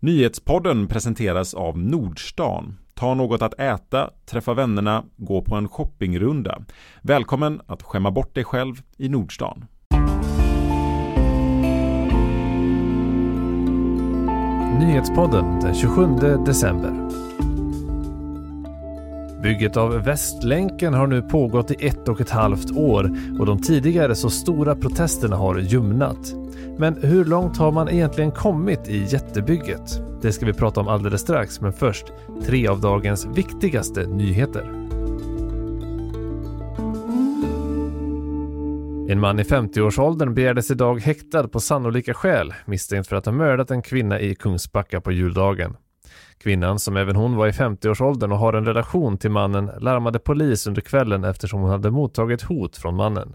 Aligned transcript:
Nyhetspodden 0.00 0.86
presenteras 0.86 1.54
av 1.54 1.78
Nordstan. 1.78 2.78
Ta 2.94 3.14
något 3.14 3.42
att 3.42 3.60
äta, 3.60 4.10
träffa 4.26 4.54
vännerna, 4.54 5.04
gå 5.16 5.42
på 5.42 5.54
en 5.54 5.68
shoppingrunda. 5.68 6.62
Välkommen 7.02 7.60
att 7.66 7.82
skämma 7.82 8.10
bort 8.10 8.34
dig 8.34 8.44
själv 8.44 8.74
i 8.96 9.08
Nordstan. 9.08 9.64
Nyhetspodden 14.78 15.60
den 15.60 15.74
27 15.74 16.06
december. 16.46 17.08
Bygget 19.42 19.76
av 19.76 19.90
Västlänken 19.92 20.94
har 20.94 21.06
nu 21.06 21.22
pågått 21.22 21.70
i 21.70 21.86
ett 21.86 22.08
och 22.08 22.20
ett 22.20 22.30
halvt 22.30 22.70
år 22.76 23.16
och 23.38 23.46
de 23.46 23.62
tidigare 23.62 24.14
så 24.14 24.30
stora 24.30 24.76
protesterna 24.76 25.36
har 25.36 25.58
ljumnat. 25.58 26.34
Men 26.80 27.02
hur 27.02 27.24
långt 27.24 27.56
har 27.56 27.72
man 27.72 27.88
egentligen 27.88 28.30
kommit 28.30 28.88
i 28.88 29.04
jättebygget? 29.04 30.02
Det 30.22 30.32
ska 30.32 30.46
vi 30.46 30.52
prata 30.52 30.80
om 30.80 30.88
alldeles 30.88 31.20
strax, 31.20 31.60
men 31.60 31.72
först 31.72 32.06
tre 32.46 32.68
av 32.68 32.80
dagens 32.80 33.26
viktigaste 33.26 34.06
nyheter. 34.06 34.62
En 39.10 39.20
man 39.20 39.38
i 39.38 39.42
50-årsåldern 39.42 40.34
begärdes 40.34 40.70
idag 40.70 41.00
häktad 41.00 41.48
på 41.48 41.60
sannolika 41.60 42.14
skäl 42.14 42.54
misstänkt 42.66 43.08
för 43.08 43.16
att 43.16 43.26
ha 43.26 43.32
mördat 43.32 43.70
en 43.70 43.82
kvinna 43.82 44.20
i 44.20 44.34
Kungsbacka 44.34 45.00
på 45.00 45.12
juldagen. 45.12 45.76
Kvinnan, 46.38 46.78
som 46.78 46.96
även 46.96 47.16
hon 47.16 47.36
var 47.36 47.46
i 47.46 47.50
50-årsåldern 47.50 48.32
och 48.32 48.38
har 48.38 48.52
en 48.52 48.64
relation 48.64 49.18
till 49.18 49.30
mannen, 49.30 49.70
larmade 49.80 50.18
polis 50.18 50.66
under 50.66 50.80
kvällen 50.80 51.24
eftersom 51.24 51.60
hon 51.60 51.70
hade 51.70 51.90
mottagit 51.90 52.42
hot 52.42 52.76
från 52.76 52.96
mannen. 52.96 53.34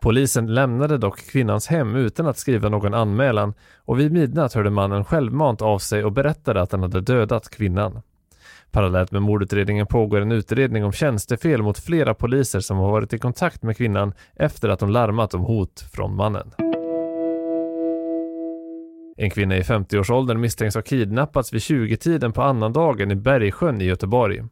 Polisen 0.00 0.54
lämnade 0.54 0.98
dock 0.98 1.18
kvinnans 1.18 1.66
hem 1.66 1.96
utan 1.96 2.26
att 2.26 2.38
skriva 2.38 2.68
någon 2.68 2.94
anmälan 2.94 3.54
och 3.78 4.00
vid 4.00 4.12
midnatt 4.12 4.54
hörde 4.54 4.70
mannen 4.70 5.04
självmant 5.04 5.62
av 5.62 5.78
sig 5.78 6.04
och 6.04 6.12
berättade 6.12 6.62
att 6.62 6.72
han 6.72 6.82
hade 6.82 7.00
dödat 7.00 7.50
kvinnan. 7.50 8.02
Parallellt 8.70 9.12
med 9.12 9.22
mordutredningen 9.22 9.86
pågår 9.86 10.20
en 10.20 10.32
utredning 10.32 10.84
om 10.84 10.92
tjänstefel 10.92 11.62
mot 11.62 11.78
flera 11.78 12.14
poliser 12.14 12.60
som 12.60 12.78
har 12.78 12.90
varit 12.90 13.12
i 13.12 13.18
kontakt 13.18 13.62
med 13.62 13.76
kvinnan 13.76 14.12
efter 14.36 14.68
att 14.68 14.80
hon 14.80 14.92
larmat 14.92 15.34
om 15.34 15.40
hot 15.40 15.84
från 15.92 16.16
mannen. 16.16 16.50
En 19.16 19.30
kvinna 19.30 19.56
i 19.56 19.62
50-årsåldern 19.62 20.40
misstänks 20.40 20.74
ha 20.74 20.82
kidnappats 20.82 21.52
vid 21.52 21.60
20-tiden 21.60 22.32
på 22.32 22.42
annandagen 22.42 23.10
i 23.10 23.14
Bergsjön 23.14 23.80
i 23.80 23.84
Göteborg. 23.84 24.42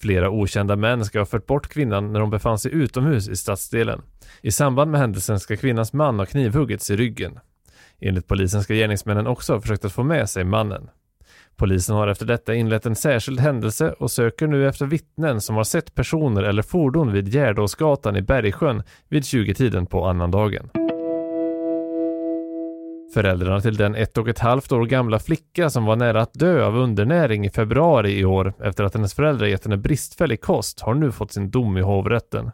Flera 0.00 0.30
okända 0.30 0.76
män 0.76 1.04
ska 1.04 1.18
ha 1.18 1.26
fört 1.26 1.46
bort 1.46 1.68
kvinnan 1.68 2.12
när 2.12 2.20
hon 2.20 2.30
befann 2.30 2.58
sig 2.58 2.74
utomhus 2.74 3.28
i 3.28 3.36
stadsdelen. 3.36 4.02
I 4.40 4.50
samband 4.50 4.90
med 4.90 5.00
händelsen 5.00 5.40
ska 5.40 5.56
kvinnans 5.56 5.92
man 5.92 6.18
ha 6.18 6.26
knivhuggits 6.26 6.90
i 6.90 6.96
ryggen. 6.96 7.38
Enligt 8.00 8.26
polisen 8.26 8.62
ska 8.62 8.74
gärningsmännen 8.74 9.26
också 9.26 9.52
ha 9.52 9.60
försökt 9.60 9.84
att 9.84 9.92
få 9.92 10.02
med 10.02 10.30
sig 10.30 10.44
mannen. 10.44 10.90
Polisen 11.56 11.96
har 11.96 12.08
efter 12.08 12.26
detta 12.26 12.54
inlett 12.54 12.86
en 12.86 12.96
särskild 12.96 13.40
händelse 13.40 13.94
och 13.98 14.10
söker 14.10 14.46
nu 14.46 14.68
efter 14.68 14.86
vittnen 14.86 15.40
som 15.40 15.56
har 15.56 15.64
sett 15.64 15.94
personer 15.94 16.42
eller 16.42 16.62
fordon 16.62 17.12
vid 17.12 17.28
Gärdåsgatan 17.28 18.16
i 18.16 18.22
Bergsjön 18.22 18.82
vid 19.08 19.22
20-tiden 19.22 19.86
på 19.86 20.06
annandagen. 20.06 20.87
Föräldrarna 23.14 23.60
till 23.60 23.76
den 23.76 23.94
ett 23.94 24.18
och 24.18 24.28
ett 24.28 24.38
halvt 24.38 24.72
år 24.72 24.86
gamla 24.86 25.18
flicka 25.18 25.70
som 25.70 25.84
var 25.84 25.96
nära 25.96 26.22
att 26.22 26.34
dö 26.34 26.64
av 26.66 26.76
undernäring 26.76 27.46
i 27.46 27.50
februari 27.50 28.18
i 28.18 28.24
år 28.24 28.54
efter 28.60 28.84
att 28.84 28.94
hennes 28.94 29.14
föräldrar 29.14 29.46
gett 29.46 29.64
henne 29.64 29.76
bristfällig 29.76 30.40
kost 30.40 30.80
har 30.80 30.94
nu 30.94 31.12
fått 31.12 31.32
sin 31.32 31.50
dom 31.50 31.76
i 31.76 31.80
hovrätten. 31.80 32.50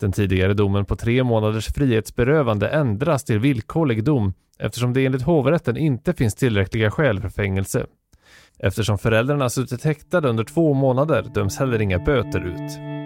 Den 0.00 0.12
tidigare 0.12 0.54
domen 0.54 0.84
på 0.84 0.96
tre 0.96 1.24
månaders 1.24 1.66
frihetsberövande 1.74 2.68
ändras 2.68 3.24
till 3.24 3.38
villkorlig 3.38 4.04
dom 4.04 4.34
eftersom 4.58 4.92
det 4.92 5.06
enligt 5.06 5.22
hovrätten 5.22 5.76
inte 5.76 6.12
finns 6.12 6.34
tillräckliga 6.34 6.90
skäl 6.90 7.20
för 7.20 7.28
fängelse. 7.28 7.86
Eftersom 8.58 8.98
föräldrarna 8.98 9.50
suttit 9.50 9.84
häktade 9.84 10.28
under 10.28 10.44
två 10.44 10.74
månader 10.74 11.26
döms 11.34 11.58
heller 11.58 11.82
inga 11.82 11.98
böter 11.98 12.40
ut. 12.40 13.01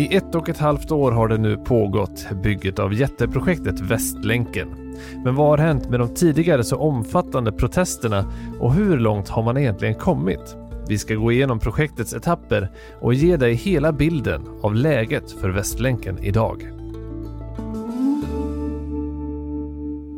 I 0.00 0.16
ett 0.16 0.34
och 0.34 0.48
ett 0.48 0.58
halvt 0.58 0.90
år 0.90 1.12
har 1.12 1.28
det 1.28 1.38
nu 1.38 1.56
pågått, 1.56 2.28
bygget 2.42 2.78
av 2.78 2.94
jätteprojektet 2.94 3.80
Västlänken. 3.80 4.96
Men 5.24 5.34
vad 5.34 5.48
har 5.48 5.58
hänt 5.58 5.90
med 5.90 6.00
de 6.00 6.14
tidigare 6.14 6.64
så 6.64 6.76
omfattande 6.76 7.52
protesterna 7.52 8.32
och 8.60 8.74
hur 8.74 8.98
långt 8.98 9.28
har 9.28 9.42
man 9.42 9.56
egentligen 9.56 9.94
kommit? 9.94 10.56
Vi 10.88 10.98
ska 10.98 11.14
gå 11.14 11.32
igenom 11.32 11.58
projektets 11.58 12.14
etapper 12.14 12.70
och 13.00 13.14
ge 13.14 13.36
dig 13.36 13.54
hela 13.54 13.92
bilden 13.92 14.42
av 14.62 14.74
läget 14.74 15.32
för 15.32 15.50
Västlänken 15.50 16.18
idag. 16.18 16.79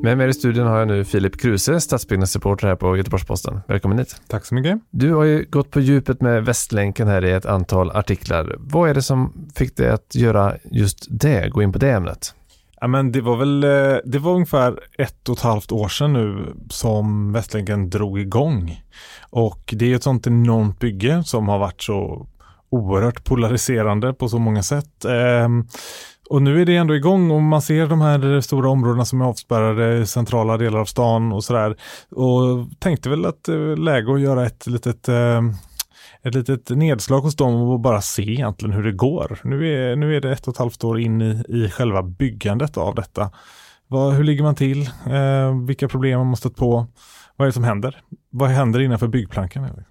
Med 0.03 0.19
mig 0.19 0.29
i 0.29 0.33
studion 0.33 0.67
har 0.67 0.79
jag 0.79 0.89
nu 0.89 1.05
Filip 1.05 1.41
Kruse, 1.41 1.81
stadsbyggnadsreporter 1.81 2.69
här 2.69 2.77
på 2.77 2.97
Göteborgs-Posten. 2.97 3.61
Välkommen 3.69 3.99
hit. 3.99 4.21
Tack 4.29 4.45
så 4.45 4.55
mycket. 4.55 4.79
Du 4.91 5.15
har 5.15 5.25
ju 5.25 5.47
gått 5.51 5.71
på 5.71 5.81
djupet 5.81 6.21
med 6.21 6.45
Västlänken 6.45 7.09
här 7.09 7.25
i 7.25 7.33
ett 7.33 7.47
antal 7.47 7.91
artiklar. 7.91 8.57
Vad 8.59 8.91
är 8.91 8.95
det 8.95 9.03
som 9.03 9.49
fick 9.55 9.77
dig 9.77 9.91
att 9.91 10.15
göra 10.15 10.57
just 10.65 11.07
det, 11.11 11.49
gå 11.51 11.63
in 11.63 11.73
på 11.73 11.79
det 11.79 11.91
ämnet? 11.91 12.35
Ja, 12.81 12.87
men 12.87 13.13
det 13.13 13.21
var 13.21 13.37
väl, 13.37 13.65
eh, 13.65 13.97
det 14.05 14.19
var 14.19 14.33
ungefär 14.33 14.79
ett 14.99 15.29
och 15.29 15.37
ett 15.37 15.43
halvt 15.43 15.73
år 15.73 15.89
sedan 15.89 16.13
nu 16.13 16.57
som 16.71 17.33
Västlänken 17.33 17.91
drog 17.91 18.21
igång. 18.21 18.83
Och 19.31 19.75
det 19.77 19.93
är 19.93 19.97
ett 19.97 20.03
sånt 20.03 20.27
enormt 20.27 20.79
bygge 20.79 21.23
som 21.25 21.49
har 21.49 21.59
varit 21.59 21.83
så 21.83 22.27
oerhört 22.71 23.25
polariserande 23.25 24.13
på 24.13 24.29
så 24.29 24.39
många 24.39 24.63
sätt. 24.63 25.05
Ehm, 25.05 25.67
och 26.31 26.43
nu 26.43 26.61
är 26.61 26.67
det 26.67 26.77
ändå 26.77 26.97
igång 26.97 27.31
och 27.31 27.43
man 27.43 27.63
ser 27.63 27.87
de 27.87 28.01
här 28.01 28.41
stora 28.41 28.71
områdena 28.71 29.05
som 29.05 29.21
är 29.21 29.25
avspärrade 29.25 29.99
i 29.99 30.07
centrala 30.07 30.57
delar 30.57 30.79
av 30.79 30.85
stan 30.85 31.33
och 31.33 31.45
sådär. 31.45 31.77
Och 32.11 32.69
tänkte 32.79 33.09
väl 33.09 33.27
att 33.27 33.45
det 33.45 33.55
är 33.55 33.77
läge 33.77 34.15
att 34.15 34.21
göra 34.21 34.47
ett 34.47 34.67
litet 34.67 35.09
eh, 35.09 35.43
ett 36.23 36.35
litet 36.35 36.71
nedslag 36.71 37.21
hos 37.21 37.37
dem 37.37 37.55
och 37.55 37.81
bara 37.81 38.01
se 38.01 38.23
egentligen 38.23 38.75
hur 38.75 38.83
det 38.83 38.93
går. 38.93 39.39
Nu 39.45 39.73
är, 39.73 39.97
nu 39.97 40.17
är 40.17 40.21
det 40.21 40.33
ett 40.33 40.49
och 40.49 40.55
ett 40.55 40.59
halvt 40.59 40.85
år 40.85 41.01
in 41.01 41.23
i, 41.23 41.45
i 41.49 41.71
själva 41.71 42.03
byggandet 42.03 42.77
av 42.77 42.95
detta. 42.95 43.31
Vad, 43.89 44.15
hur 44.15 44.25
ligger 44.25 44.43
man 44.43 44.55
till? 44.55 44.83
Eh, 45.07 45.65
vilka 45.67 45.89
problem 45.89 46.19
har 46.19 46.25
man 46.25 46.37
stött 46.37 46.57
på? 46.57 46.87
Vad 47.37 47.47
är 47.47 47.49
det 47.49 47.53
som 47.53 47.65
händer? 47.65 48.01
Vad 48.31 48.51
händer 48.51 48.81
innanför 48.81 49.09
byggplankan? 49.09 49.85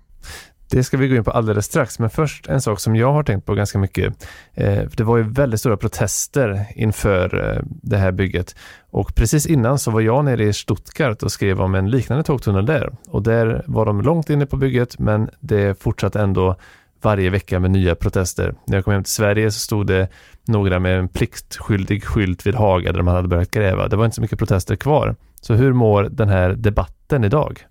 Det 0.71 0.83
ska 0.83 0.97
vi 0.97 1.07
gå 1.07 1.15
in 1.15 1.23
på 1.23 1.31
alldeles 1.31 1.65
strax, 1.65 1.99
men 1.99 2.09
först 2.09 2.47
en 2.47 2.61
sak 2.61 2.79
som 2.79 2.95
jag 2.95 3.13
har 3.13 3.23
tänkt 3.23 3.45
på 3.45 3.53
ganska 3.53 3.77
mycket. 3.77 4.27
Eh, 4.53 4.83
det 4.97 5.03
var 5.03 5.17
ju 5.17 5.23
väldigt 5.23 5.59
stora 5.59 5.77
protester 5.77 6.65
inför 6.75 7.49
eh, 7.49 7.63
det 7.65 7.97
här 7.97 8.11
bygget 8.11 8.55
och 8.91 9.15
precis 9.15 9.45
innan 9.45 9.79
så 9.79 9.91
var 9.91 10.01
jag 10.01 10.25
nere 10.25 10.43
i 10.43 10.53
Stuttgart 10.53 11.23
och 11.23 11.31
skrev 11.31 11.61
om 11.61 11.75
en 11.75 11.89
liknande 11.89 12.23
tågtunnel 12.23 12.65
där 12.65 12.91
och 13.07 13.23
där 13.23 13.63
var 13.67 13.85
de 13.85 14.01
långt 14.01 14.29
inne 14.29 14.45
på 14.45 14.57
bygget, 14.57 14.99
men 14.99 15.29
det 15.39 15.81
fortsatte 15.81 16.21
ändå 16.21 16.55
varje 17.01 17.29
vecka 17.29 17.59
med 17.59 17.71
nya 17.71 17.95
protester. 17.95 18.55
När 18.67 18.77
jag 18.77 18.83
kom 18.83 18.93
hem 18.93 19.03
till 19.03 19.13
Sverige 19.13 19.51
så 19.51 19.59
stod 19.59 19.87
det 19.87 20.07
några 20.47 20.79
med 20.79 20.99
en 20.99 21.07
pliktskyldig 21.09 22.03
skylt 22.03 22.47
vid 22.47 22.55
Haga 22.55 22.91
där 22.91 23.01
man 23.01 23.15
hade 23.15 23.27
börjat 23.27 23.51
gräva. 23.51 23.87
Det 23.87 23.95
var 23.95 24.05
inte 24.05 24.15
så 24.15 24.21
mycket 24.21 24.39
protester 24.39 24.75
kvar. 24.75 25.15
Så 25.41 25.53
hur 25.53 25.73
mår 25.73 26.03
den 26.03 26.29
här 26.29 26.49
debatten 26.49 27.23
idag? 27.23 27.65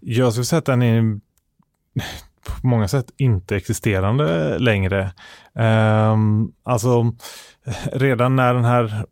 Jag 0.00 0.32
skulle 0.32 0.44
säga 0.44 0.58
att 0.58 0.64
den 0.64 0.82
är 0.82 1.20
på 2.46 2.66
många 2.66 2.88
sätt 2.88 3.06
inte 3.16 3.56
existerande 3.56 4.58
längre. 4.58 5.12
Um, 5.54 6.52
alltså 6.62 7.12
redan 7.92 8.36
när 8.36 8.54
den 8.54 8.64
här 8.64 9.06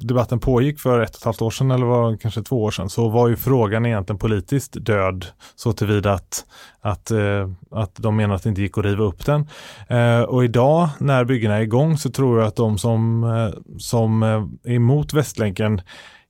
debatten 0.00 0.40
pågick 0.40 0.80
för 0.80 1.00
ett 1.00 1.10
och 1.10 1.16
ett 1.16 1.24
halvt 1.24 1.42
år 1.42 1.50
sedan 1.50 1.70
eller 1.70 1.86
var 1.86 2.16
kanske 2.16 2.42
två 2.42 2.62
år 2.62 2.70
sedan 2.70 2.88
så 2.88 3.08
var 3.08 3.28
ju 3.28 3.36
frågan 3.36 3.86
egentligen 3.86 4.18
politiskt 4.18 4.76
död 4.84 5.26
så 5.54 5.72
tillvida 5.72 6.12
att, 6.12 6.44
att, 6.80 7.10
uh, 7.10 7.52
att 7.70 7.94
de 7.96 8.16
menar 8.16 8.34
att 8.34 8.42
det 8.42 8.48
inte 8.48 8.62
gick 8.62 8.78
att 8.78 8.84
riva 8.84 9.04
upp 9.04 9.26
den. 9.26 9.48
Uh, 9.90 10.22
och 10.22 10.44
idag 10.44 10.88
när 10.98 11.24
byggena 11.24 11.56
är 11.56 11.60
igång 11.60 11.98
så 11.98 12.10
tror 12.10 12.38
jag 12.38 12.48
att 12.48 12.56
de 12.56 12.78
som, 12.78 13.24
uh, 13.24 13.54
som 13.78 14.22
är 14.22 14.72
emot 14.72 15.12
Västlänken 15.12 15.80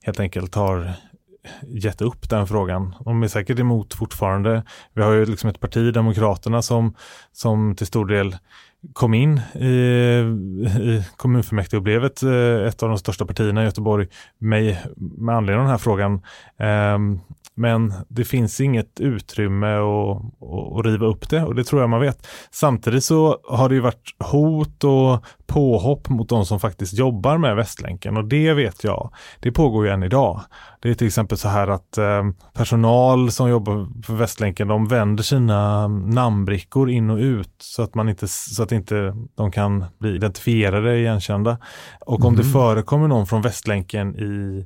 helt 0.03 0.19
enkelt 0.19 0.55
har 0.55 0.93
gett 1.67 2.01
upp 2.01 2.29
den 2.29 2.47
frågan. 2.47 2.95
De 3.05 3.23
är 3.23 3.27
säkert 3.27 3.59
emot 3.59 3.93
fortfarande. 3.93 4.63
Vi 4.93 5.01
har 5.01 5.11
ju 5.11 5.25
liksom 5.25 5.49
ett 5.49 5.59
parti, 5.59 5.93
Demokraterna, 5.93 6.61
som, 6.61 6.95
som 7.31 7.75
till 7.75 7.87
stor 7.87 8.05
del 8.05 8.35
kom 8.93 9.13
in 9.13 9.41
i, 9.55 9.65
i 9.65 11.03
kommunfullmäktige 11.17 11.77
och 11.77 11.83
blev 11.83 12.05
ett, 12.05 12.23
eh, 12.23 12.67
ett 12.67 12.83
av 12.83 12.89
de 12.89 12.97
största 12.97 13.25
partierna 13.25 13.61
i 13.61 13.65
Göteborg 13.65 14.07
med, 14.37 14.77
med 14.97 15.35
anledning 15.35 15.59
av 15.59 15.63
den 15.63 15.71
här 15.71 15.77
frågan. 15.77 16.21
Um, 16.95 17.19
men 17.59 17.93
det 18.07 18.25
finns 18.25 18.61
inget 18.61 18.99
utrymme 18.99 19.67
att, 19.67 20.17
att, 20.77 20.85
riva 20.85 21.05
upp 21.05 21.29
det 21.29 21.43
och 21.43 21.55
det 21.55 21.63
tror 21.63 21.81
jag 21.81 21.89
man 21.89 22.01
vet. 22.01 22.27
Samtidigt 22.51 23.03
så 23.03 23.37
har 23.49 23.69
det 23.69 23.75
ju 23.75 23.81
varit 23.81 24.15
hot 24.19 24.83
och 24.83 25.25
påhopp 25.49 26.09
mot 26.09 26.29
de 26.29 26.45
som 26.45 26.59
faktiskt 26.59 26.93
jobbar 26.93 27.37
med 27.37 27.55
Västlänken 27.55 28.17
och 28.17 28.25
det 28.25 28.53
vet 28.53 28.83
jag, 28.83 29.09
det 29.39 29.51
pågår 29.51 29.85
ju 29.85 29.91
än 29.91 30.03
idag. 30.03 30.41
Det 30.79 30.89
är 30.89 30.93
till 30.93 31.07
exempel 31.07 31.37
så 31.37 31.47
här 31.47 31.67
att 31.67 31.97
eh, 31.97 32.23
personal 32.53 33.31
som 33.31 33.49
jobbar 33.49 34.03
för 34.03 34.13
Västlänken, 34.13 34.67
de 34.67 34.87
vänder 34.87 35.23
sina 35.23 35.87
namnbrickor 35.87 36.89
in 36.89 37.09
och 37.09 37.17
ut 37.17 37.55
så 37.57 37.83
att 37.83 37.95
man 37.95 38.09
inte, 38.09 38.27
så 38.27 38.63
att 38.63 38.71
inte 38.71 39.13
de 39.35 39.51
kan 39.51 39.85
bli 39.99 40.15
identifierade, 40.15 40.97
igenkända. 40.97 41.57
Och 41.99 42.25
om 42.25 42.33
mm. 42.33 42.35
det 42.35 42.51
förekommer 42.51 43.07
någon 43.07 43.27
från 43.27 43.41
Västlänken 43.41 44.15
i 44.15 44.65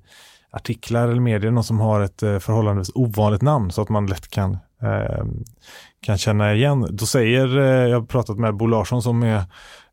artiklar 0.51 1.07
eller 1.07 1.21
medier, 1.21 1.51
någon 1.51 1.63
som 1.63 1.79
har 1.79 2.01
ett 2.01 2.24
eh, 2.24 2.39
förhållandevis 2.39 2.91
ovanligt 2.95 3.41
namn 3.41 3.71
så 3.71 3.81
att 3.81 3.89
man 3.89 4.06
lätt 4.06 4.27
kan 4.27 4.57
eh, 4.81 5.25
kan 6.03 6.18
känna 6.18 6.53
igen. 6.53 6.88
Då 6.89 7.06
säger, 7.06 7.57
eh, 7.57 7.89
jag 7.89 8.00
har 8.00 8.06
pratat 8.06 8.38
med 8.38 8.56
Bo 8.56 8.68
Larsson 8.68 9.01
som 9.01 9.24
är 9.24 9.44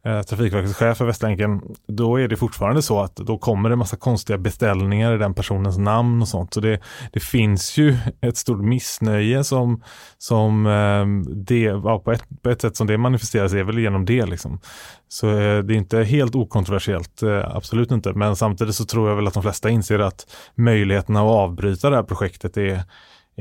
eh, 0.05 0.23
Trafikverkets 0.23 0.75
chef 0.75 0.99
för 0.99 1.05
Västlänken, 1.05 1.63
då 1.89 2.21
är 2.21 2.29
det 2.29 2.37
fortfarande 2.37 2.83
så 2.83 3.01
att 3.01 3.17
då 3.17 3.39
kommer 3.39 3.71
det 3.71 3.77
massa 3.77 3.97
konstiga 3.97 4.39
beställningar 4.39 5.15
i 5.15 5.19
den 5.19 5.35
personens 5.35 5.79
namn 5.79 6.23
och 6.23 6.29
sånt. 6.29 6.55
Så 6.55 6.61
det, 6.61 6.81
det 7.13 7.21
finns 7.21 7.79
ju 7.79 7.97
ett 8.21 8.37
stort 8.37 8.65
missnöje 8.65 9.45
som, 9.45 9.83
som 10.19 10.67
eh, 10.67 11.33
det, 11.35 11.61
ja, 11.61 11.99
på, 11.99 12.13
ett, 12.13 12.25
på 12.43 12.51
ett 12.51 12.61
sätt 12.61 12.77
som 12.77 12.87
det 12.87 12.99
manifesteras 12.99 13.53
är 13.53 13.65
väl 13.65 13.79
genom 13.79 14.05
det. 14.05 14.27
Liksom. 14.27 14.61
Så 15.09 15.29
eh, 15.29 15.59
det 15.59 15.75
är 15.75 15.79
inte 15.79 16.03
helt 16.03 16.35
okontroversiellt, 16.35 17.23
eh, 17.23 17.57
absolut 17.57 17.91
inte. 17.91 18.13
Men 18.13 18.37
samtidigt 18.37 18.75
så 18.75 18.85
tror 18.85 19.09
jag 19.09 19.17
väl 19.17 19.27
att 19.27 19.35
de 19.35 19.43
flesta 19.43 19.71
inser 19.71 19.99
att 19.99 20.27
möjligheterna 20.55 21.21
att 21.21 21.27
avbryta 21.27 21.91
det 21.91 21.97
här 21.97 22.03
projektet 22.03 22.57
är 22.57 22.83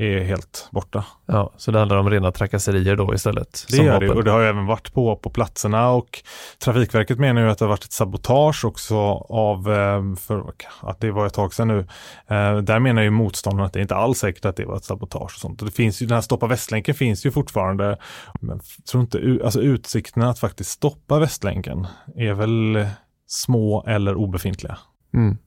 är 0.00 0.24
helt 0.24 0.68
borta. 0.70 1.04
Ja, 1.26 1.52
så 1.56 1.70
det 1.70 1.78
handlar 1.78 1.96
om 1.96 2.10
rena 2.10 2.32
trakasserier 2.32 2.96
då 2.96 3.14
istället? 3.14 3.66
Det 3.70 3.76
gör 3.76 4.00
det 4.00 4.10
och 4.10 4.24
det 4.24 4.30
har 4.30 4.40
även 4.40 4.66
varit 4.66 4.92
på 4.92 5.16
på 5.16 5.30
platserna 5.30 5.90
och 5.90 6.22
Trafikverket 6.58 7.18
menar 7.18 7.42
ju 7.42 7.50
att 7.50 7.58
det 7.58 7.64
har 7.64 7.70
varit 7.70 7.84
ett 7.84 7.92
sabotage 7.92 8.64
också 8.64 8.96
av, 9.28 9.72
eh, 9.72 10.14
för 10.14 10.52
att 10.80 11.00
det 11.00 11.10
var 11.10 11.26
ett 11.26 11.34
tag 11.34 11.54
sedan 11.54 11.68
nu. 11.68 11.78
Eh, 12.26 12.56
där 12.56 12.78
menar 12.78 13.02
ju 13.02 13.10
motståndarna 13.10 13.66
att 13.66 13.72
det 13.72 13.80
inte 13.80 13.94
alls 13.94 14.18
säkert 14.18 14.44
att 14.44 14.56
det 14.56 14.64
var 14.64 14.76
ett 14.76 14.84
sabotage 14.84 15.22
och 15.34 15.40
sånt. 15.40 15.58
Det 15.58 15.70
finns 15.70 16.02
ju, 16.02 16.06
den 16.06 16.14
här 16.14 16.22
Stoppa 16.22 16.46
Västlänken 16.46 16.94
finns 16.94 17.26
ju 17.26 17.30
fortfarande. 17.30 17.98
Men 18.40 18.60
tror 18.90 19.02
inte, 19.02 19.38
alltså 19.44 19.60
utsikterna 19.60 20.30
att 20.30 20.38
faktiskt 20.38 20.70
stoppa 20.70 21.18
Västlänken 21.18 21.86
är 22.16 22.34
väl 22.34 22.86
små 23.26 23.84
eller 23.86 24.14
obefintliga. 24.14 24.78
Mm. 25.14 25.38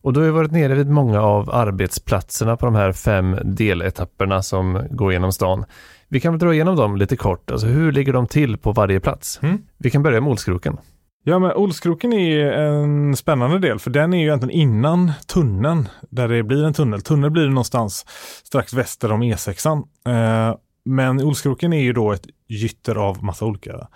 Och 0.00 0.12
du 0.12 0.20
har 0.20 0.24
ju 0.26 0.32
varit 0.32 0.52
nere 0.52 0.74
vid 0.74 0.88
många 0.88 1.20
av 1.20 1.50
arbetsplatserna 1.50 2.56
på 2.56 2.66
de 2.66 2.74
här 2.74 2.92
fem 2.92 3.36
deletapperna 3.44 4.42
som 4.42 4.86
går 4.90 5.12
genom 5.12 5.32
stan. 5.32 5.64
Vi 6.08 6.20
kan 6.20 6.32
väl 6.32 6.38
dra 6.38 6.54
igenom 6.54 6.76
dem 6.76 6.96
lite 6.96 7.16
kort. 7.16 7.50
Alltså 7.50 7.66
hur 7.66 7.92
ligger 7.92 8.12
de 8.12 8.26
till 8.26 8.58
på 8.58 8.72
varje 8.72 9.00
plats? 9.00 9.40
Mm. 9.42 9.58
Vi 9.78 9.90
kan 9.90 10.02
börja 10.02 10.20
med 10.20 10.30
Olskroken. 10.30 10.76
Ja, 11.24 11.38
men 11.38 11.52
Olskroken 11.52 12.12
är 12.12 12.52
en 12.52 13.16
spännande 13.16 13.58
del 13.58 13.78
för 13.78 13.90
den 13.90 14.14
är 14.14 14.18
ju 14.18 14.24
egentligen 14.24 14.60
innan 14.60 15.12
tunneln 15.26 15.88
där 16.10 16.28
det 16.28 16.42
blir 16.42 16.64
en 16.64 16.74
tunnel. 16.74 17.02
Tunnel 17.02 17.30
blir 17.30 17.42
det 17.42 17.48
någonstans 17.48 18.06
strax 18.44 18.72
väster 18.72 19.12
om 19.12 19.22
E6. 19.22 19.82
Eh, 20.06 20.56
men 20.84 21.20
Olskroken 21.20 21.72
är 21.72 21.82
ju 21.82 21.92
då 21.92 22.12
ett 22.12 22.26
gytter 22.48 22.94
av 22.94 23.24
massa 23.24 23.44
olika 23.44 23.88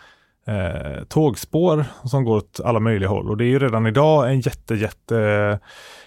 eh, 0.47 1.05
tågspår 1.09 1.85
som 2.05 2.25
går 2.25 2.37
åt 2.37 2.61
alla 2.65 2.81
möjliga 2.81 3.09
håll. 3.09 3.31
Och 3.31 3.37
det 3.37 3.45
är 3.45 3.49
ju 3.49 3.59
redan 3.59 3.87
idag 3.87 4.31
en 4.31 4.41
jätte, 4.41 4.75
jätte 4.75 5.59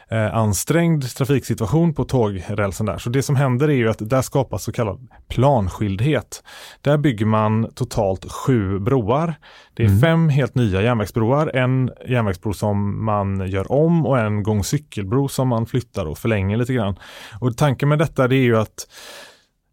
eh, 0.09 0.35
ansträngd 0.35 1.15
trafiksituation 1.15 1.93
på 1.93 2.05
tågrälsen 2.05 2.85
där. 2.85 2.97
Så 2.97 3.09
det 3.09 3.21
som 3.21 3.35
händer 3.35 3.69
är 3.69 3.73
ju 3.73 3.89
att 3.89 4.09
där 4.09 4.21
skapas 4.21 4.63
så 4.63 4.71
kallad 4.71 5.07
planskildhet. 5.27 6.43
Där 6.81 6.97
bygger 6.97 7.25
man 7.25 7.71
totalt 7.75 8.31
sju 8.31 8.79
broar. 8.79 9.35
Det 9.73 9.83
är 9.83 9.87
mm. 9.87 9.99
fem 9.99 10.29
helt 10.29 10.55
nya 10.55 10.81
järnvägsbroar, 10.81 11.55
en 11.55 11.91
järnvägsbro 12.07 12.53
som 12.53 13.05
man 13.05 13.49
gör 13.49 13.71
om 13.71 14.05
och 14.05 14.19
en 14.19 14.43
gångcykelbro 14.43 15.27
som 15.27 15.47
man 15.47 15.65
flyttar 15.65 16.05
och 16.05 16.17
förlänger 16.17 16.57
lite 16.57 16.73
grann. 16.73 16.95
Och 17.41 17.57
tanken 17.57 17.89
med 17.89 17.99
detta 17.99 18.27
det 18.27 18.35
är 18.35 18.43
ju 18.43 18.57
att 18.57 18.87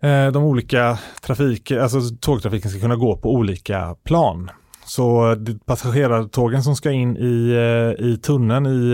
Eh, 0.00 0.26
de 0.32 0.44
olika 0.44 0.98
trafik, 1.22 1.70
alltså 1.70 2.00
tågtrafiken 2.20 2.70
ska 2.70 2.80
kunna 2.80 2.96
gå 2.96 3.16
på 3.16 3.32
olika 3.32 3.96
plan. 4.04 4.50
Så 4.86 5.36
passagerartågen 5.64 6.62
som 6.62 6.76
ska 6.76 6.90
in 6.90 7.16
i, 7.16 7.50
eh, 7.50 8.06
i 8.06 8.18
tunneln 8.22 8.66
i, 8.66 8.92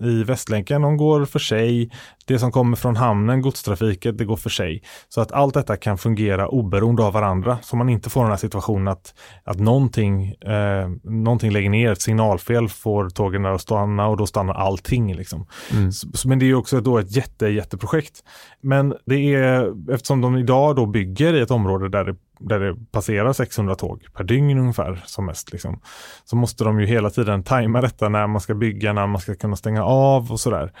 eh, 0.00 0.08
i 0.08 0.24
Västlänken, 0.24 0.82
de 0.82 0.96
går 0.96 1.24
för 1.24 1.38
sig. 1.38 1.90
Det 2.26 2.38
som 2.38 2.52
kommer 2.52 2.76
från 2.76 2.96
hamnen, 2.96 3.42
godstrafiken, 3.42 4.16
det 4.16 4.24
går 4.24 4.36
för 4.36 4.50
sig. 4.50 4.82
Så 5.08 5.20
att 5.20 5.32
allt 5.32 5.54
detta 5.54 5.76
kan 5.76 5.98
fungera 5.98 6.48
oberoende 6.48 7.02
av 7.02 7.12
varandra. 7.12 7.58
Så 7.62 7.76
man 7.76 7.88
inte 7.88 8.10
får 8.10 8.20
den 8.20 8.30
här 8.30 8.36
situationen 8.36 8.88
att, 8.88 9.14
att 9.44 9.60
någonting, 9.60 10.28
eh, 10.30 10.88
någonting 11.02 11.50
lägger 11.50 11.70
ner, 11.70 11.92
ett 11.92 12.02
signalfel 12.02 12.68
får 12.68 13.10
tågen 13.10 13.46
att 13.46 13.60
stanna 13.60 14.06
och 14.06 14.16
då 14.16 14.26
stannar 14.26 14.54
allting. 14.54 15.14
Liksom. 15.14 15.46
Mm. 15.72 15.92
Så, 15.92 16.28
men 16.28 16.38
det 16.38 16.46
är 16.46 16.54
också 16.54 16.80
då 16.80 16.98
ett 16.98 17.16
jätte, 17.16 17.46
jätteprojekt. 17.46 18.22
Men 18.60 18.94
det 19.06 19.34
är, 19.34 19.72
eftersom 19.92 20.20
de 20.20 20.36
idag 20.36 20.76
då 20.76 20.86
bygger 20.86 21.34
i 21.34 21.40
ett 21.40 21.50
område 21.50 21.88
där 21.88 22.04
det 22.04 22.16
där 22.38 22.60
det 22.60 22.76
passerar 22.92 23.32
600 23.32 23.74
tåg 23.74 24.06
per 24.12 24.24
dygn 24.24 24.58
ungefär 24.58 25.02
som 25.06 25.26
mest. 25.26 25.52
Liksom. 25.52 25.80
Så 26.24 26.36
måste 26.36 26.64
de 26.64 26.80
ju 26.80 26.86
hela 26.86 27.10
tiden 27.10 27.42
tajma 27.42 27.80
detta 27.80 28.08
när 28.08 28.26
man 28.26 28.40
ska 28.40 28.54
bygga, 28.54 28.92
när 28.92 29.06
man 29.06 29.20
ska 29.20 29.34
kunna 29.34 29.56
stänga 29.56 29.84
av 29.84 30.32
och 30.32 30.40
sådär. 30.40 30.72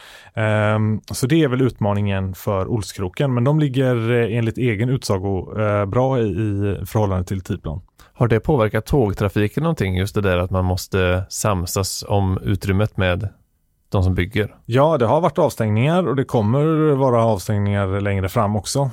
Um, 0.74 1.00
så 1.12 1.26
det 1.26 1.42
är 1.42 1.48
väl 1.48 1.62
utmaningen 1.62 2.34
för 2.34 2.68
Olskroken, 2.68 3.34
men 3.34 3.44
de 3.44 3.58
ligger 3.58 4.10
eh, 4.10 4.36
enligt 4.36 4.58
egen 4.58 4.88
utsago 4.88 5.60
uh, 5.60 5.84
bra 5.84 6.20
i, 6.20 6.22
i 6.22 6.86
förhållande 6.86 7.24
till 7.24 7.40
tidplan. 7.40 7.80
Har 8.16 8.28
det 8.28 8.40
påverkat 8.40 8.86
tågtrafiken 8.86 9.62
någonting, 9.62 9.96
just 9.96 10.14
det 10.14 10.20
där 10.20 10.38
att 10.38 10.50
man 10.50 10.64
måste 10.64 11.24
samsas 11.28 12.04
om 12.08 12.38
utrymmet 12.42 12.96
med 12.96 13.28
de 13.88 14.04
som 14.04 14.14
bygger? 14.14 14.54
Ja, 14.66 14.98
det 14.98 15.06
har 15.06 15.20
varit 15.20 15.38
avstängningar 15.38 16.08
och 16.08 16.16
det 16.16 16.24
kommer 16.24 16.94
vara 16.94 17.24
avstängningar 17.24 18.00
längre 18.00 18.28
fram 18.28 18.56
också. 18.56 18.90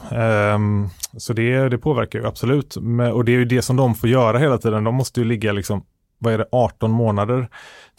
Um, 0.55 0.89
så 1.17 1.33
det, 1.33 1.69
det 1.69 1.77
påverkar 1.77 2.19
ju 2.19 2.27
absolut. 2.27 2.75
Och 3.13 3.25
det 3.25 3.31
är 3.31 3.37
ju 3.37 3.45
det 3.45 3.61
som 3.61 3.75
de 3.75 3.95
får 3.95 4.09
göra 4.09 4.37
hela 4.37 4.57
tiden. 4.57 4.83
De 4.83 4.95
måste 4.95 5.19
ju 5.19 5.25
ligga 5.25 5.51
liksom 5.51 5.83
vad 6.21 6.33
är 6.33 6.37
det, 6.37 6.45
18 6.51 6.91
månader. 6.91 7.49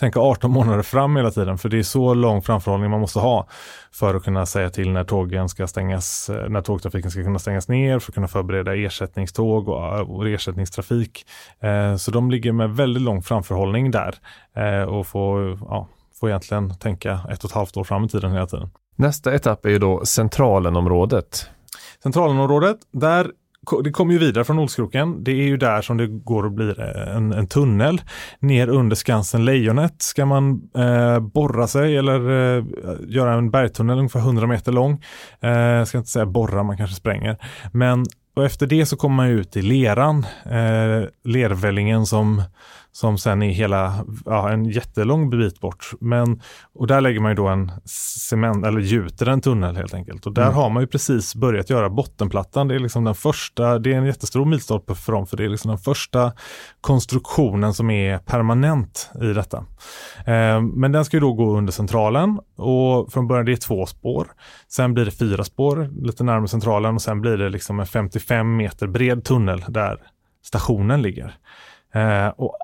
Tänka 0.01 0.21
18 0.21 0.51
månader 0.51 0.83
fram 0.83 1.17
hela 1.17 1.31
tiden, 1.31 1.59
för 1.59 1.69
det 1.69 1.79
är 1.79 1.83
så 1.83 2.15
lång 2.15 2.43
framförhållning 2.43 2.91
man 2.91 3.01
måste 3.01 3.19
ha 3.19 3.47
för 3.93 4.15
att 4.15 4.25
kunna 4.25 4.47
säga 4.47 4.71
till 4.71 4.91
när 4.91 5.05
tågen 5.05 5.49
ska 5.49 5.67
stängas, 5.67 6.31
eh, 6.31 6.49
när 6.49 6.63
tågtrafiken 6.63 7.11
ska 7.11 7.23
kunna 7.23 7.39
stängas 7.39 7.69
ner, 7.69 7.99
för 7.99 8.11
att 8.11 8.15
kunna 8.15 8.29
förbereda 8.29 8.77
ersättningståg 8.77 9.69
och, 9.69 9.97
eh, 9.97 10.11
och 10.11 10.29
ersättningstrafik. 10.29 11.27
Eh, 11.61 11.97
så 11.97 12.11
de 12.11 12.31
ligger 12.31 12.53
med 12.53 12.71
väldigt 12.71 13.03
lång 13.03 13.23
framförhållning 13.23 13.91
där 13.91 14.15
och 14.89 15.07
får, 15.07 15.59
ja, 15.61 15.89
får 16.23 16.29
egentligen 16.29 16.75
tänka 16.75 17.21
ett 17.31 17.45
och 17.45 17.51
ett 17.51 17.55
halvt 17.55 17.77
år 17.77 17.85
fram 17.85 18.05
i 18.05 18.09
tiden 18.09 18.33
hela 18.33 18.47
tiden. 18.47 18.71
Nästa 18.97 19.35
etapp 19.35 19.67
är 19.67 19.71
ju 19.71 19.79
då 19.79 20.05
Centralenområdet. 20.05 21.51
Centralenområdet, 22.03 22.77
där 22.93 23.31
det 23.85 23.91
kommer 23.91 24.13
ju 24.13 24.19
vidare 24.19 24.45
från 24.45 24.59
Olskroken. 24.59 25.25
Det 25.25 25.31
är 25.31 25.45
ju 25.45 25.57
där 25.57 25.83
som 25.83 25.97
det 25.97 26.07
går 26.07 26.47
att 26.47 26.53
bli 26.53 26.75
en, 27.07 27.33
en 27.33 27.47
tunnel. 27.47 28.03
Ner 28.41 28.69
under 28.69 28.97
Skansen 28.97 29.45
Lejonet 29.45 30.03
ska 30.03 30.27
man 30.27 30.71
eh, 30.77 31.21
borra 31.21 31.67
sig 31.67 31.97
eller 31.97 32.31
eh, 32.31 32.65
göra 33.09 33.35
en 33.35 33.51
bergtunnel 33.51 33.99
ungefär 33.99 34.21
100 34.21 34.47
meter 34.47 34.73
lång. 34.73 35.03
Eh, 35.41 35.51
jag 35.51 35.89
ska 35.89 35.99
inte 35.99 36.11
säga 36.11 36.27
borra, 36.27 36.63
man 36.63 36.77
kanske 36.77 36.97
spränger. 36.97 37.37
Men 37.73 38.05
och 38.37 38.45
efter 38.45 38.67
det 38.67 38.87
så 38.87 38.97
kommer 38.97 39.17
man 39.17 39.27
ut 39.27 39.57
i 39.57 39.63
leran, 39.63 40.27
eh, 40.45 41.09
lervällingen 41.25 42.07
som 42.07 42.43
som 42.93 43.19
sen 43.19 43.43
är 43.43 43.51
hela, 43.51 44.05
ja, 44.25 44.51
en 44.51 44.65
jättelång 44.65 45.31
bit 45.31 45.61
bort. 45.61 45.91
Men, 46.01 46.41
och 46.75 46.87
där 46.87 47.01
lägger 47.01 47.21
man 47.21 47.31
ju 47.31 47.35
då 47.35 47.49
en 47.49 47.73
cement, 48.29 48.67
eller 48.67 48.81
gjuter 48.81 49.27
en 49.27 49.41
tunnel 49.41 49.77
helt 49.77 49.95
enkelt. 49.95 50.27
Och 50.27 50.33
där 50.33 50.43
mm. 50.43 50.55
har 50.55 50.71
man 50.71 50.83
ju 50.83 50.87
precis 50.87 51.35
börjat 51.35 51.71
göra 51.71 51.91
bottenplattan. 51.91 52.69
Det 52.69 52.75
är 52.75 52.79
liksom 52.79 53.05
den 53.05 53.15
första, 53.15 53.79
det 53.79 53.93
är 53.93 53.97
en 53.97 54.07
jättestor 54.07 54.45
milstolpe 54.45 54.95
för 54.95 55.13
dem, 55.13 55.27
för 55.27 55.37
det 55.37 55.45
är 55.45 55.49
liksom 55.49 55.69
den 55.69 55.79
första 55.79 56.33
konstruktionen 56.81 57.75
som 57.75 57.91
är 57.91 58.19
permanent 58.19 59.11
i 59.23 59.27
detta. 59.27 59.59
Eh, 60.27 60.61
men 60.61 60.93
den 60.93 61.05
ska 61.05 61.17
ju 61.17 61.21
då 61.21 61.33
gå 61.33 61.57
under 61.57 61.73
centralen 61.73 62.41
och 62.57 63.13
från 63.13 63.29
början 63.29 63.47
det 63.47 63.53
är 63.53 63.57
två 63.57 63.87
spår. 63.87 64.27
Sen 64.69 64.95
blir 64.95 65.05
det 65.05 65.11
fyra 65.11 65.45
spår 65.45 65.91
lite 66.07 66.25
närmare 66.25 66.49
centralen 66.49 66.95
och 66.95 67.03
sen 67.03 67.21
blir 67.21 67.37
det 67.37 67.49
liksom 67.49 67.81
en 67.81 67.87
55 67.87 68.57
meter 68.57 68.87
bred 68.87 69.25
tunnel 69.25 69.65
där 69.69 69.99
stationen 70.45 71.03
ligger. 71.03 71.37
Eh, 71.95 72.29
och 72.29 72.57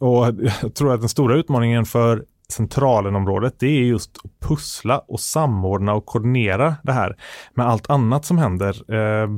och 0.00 0.26
jag 0.62 0.74
tror 0.74 0.94
att 0.94 1.00
den 1.00 1.08
stora 1.08 1.36
utmaningen 1.36 1.84
för 1.84 2.24
centralenområdet 2.52 3.54
det 3.58 3.66
är 3.66 3.82
just 3.82 4.18
att 4.24 4.48
pussla 4.48 4.98
och 4.98 5.20
samordna 5.20 5.94
och 5.94 6.06
koordinera 6.06 6.76
det 6.82 6.92
här 6.92 7.16
med 7.54 7.66
allt 7.66 7.90
annat 7.90 8.24
som 8.24 8.38
händer. 8.38 8.92
Eh, 8.94 9.28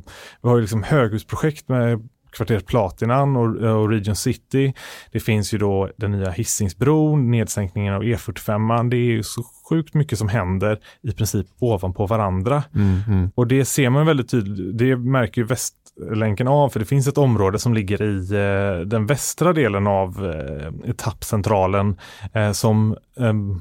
vi 0.43 0.49
har 0.49 0.57
ju 0.57 0.61
liksom 0.61 0.83
höghusprojekt 0.83 1.69
med 1.69 2.09
kvarteret 2.31 2.67
Platinan 2.67 3.37
och, 3.37 3.57
och, 3.57 3.91
Region 3.91 4.17
City. 4.17 4.75
Det 5.13 5.21
finns 5.21 5.55
ju 5.55 5.59
då 5.59 5.91
den 5.97 6.13
nya 6.13 6.31
Hisingsbron, 6.31 7.31
nedsänkningen 7.31 7.95
av 7.95 8.03
E45. 8.03 8.91
Det 8.91 8.97
är 8.97 8.99
ju 8.99 9.23
så 9.23 9.43
sjukt 9.71 9.95
mycket 9.95 10.19
som 10.19 10.29
händer 10.29 10.79
i 11.03 11.13
princip 11.13 11.47
ovanpå 11.59 12.07
varandra. 12.07 12.63
Mm, 12.75 13.01
mm. 13.09 13.31
Och 13.35 13.47
det 13.47 13.65
ser 13.65 13.91
man 13.91 14.07
väldigt 14.07 14.31
tydligt, 14.31 14.79
det 14.79 14.97
märker 14.97 15.41
ju 15.41 15.47
Västlänken 15.47 16.49
av, 16.49 16.69
för 16.69 16.81
det 16.81 16.87
finns 16.87 17.09
ett 17.09 17.19
område 17.19 17.59
som 17.59 17.75
ligger 17.75 18.03
i 18.03 18.17
eh, 18.35 18.87
den 18.87 19.07
västra 19.07 19.53
delen 19.53 19.87
av 19.87 20.27
eh, 20.27 20.91
etappcentralen 20.91 21.97
eh, 22.33 22.53
som 22.53 22.97
ehm, 23.19 23.61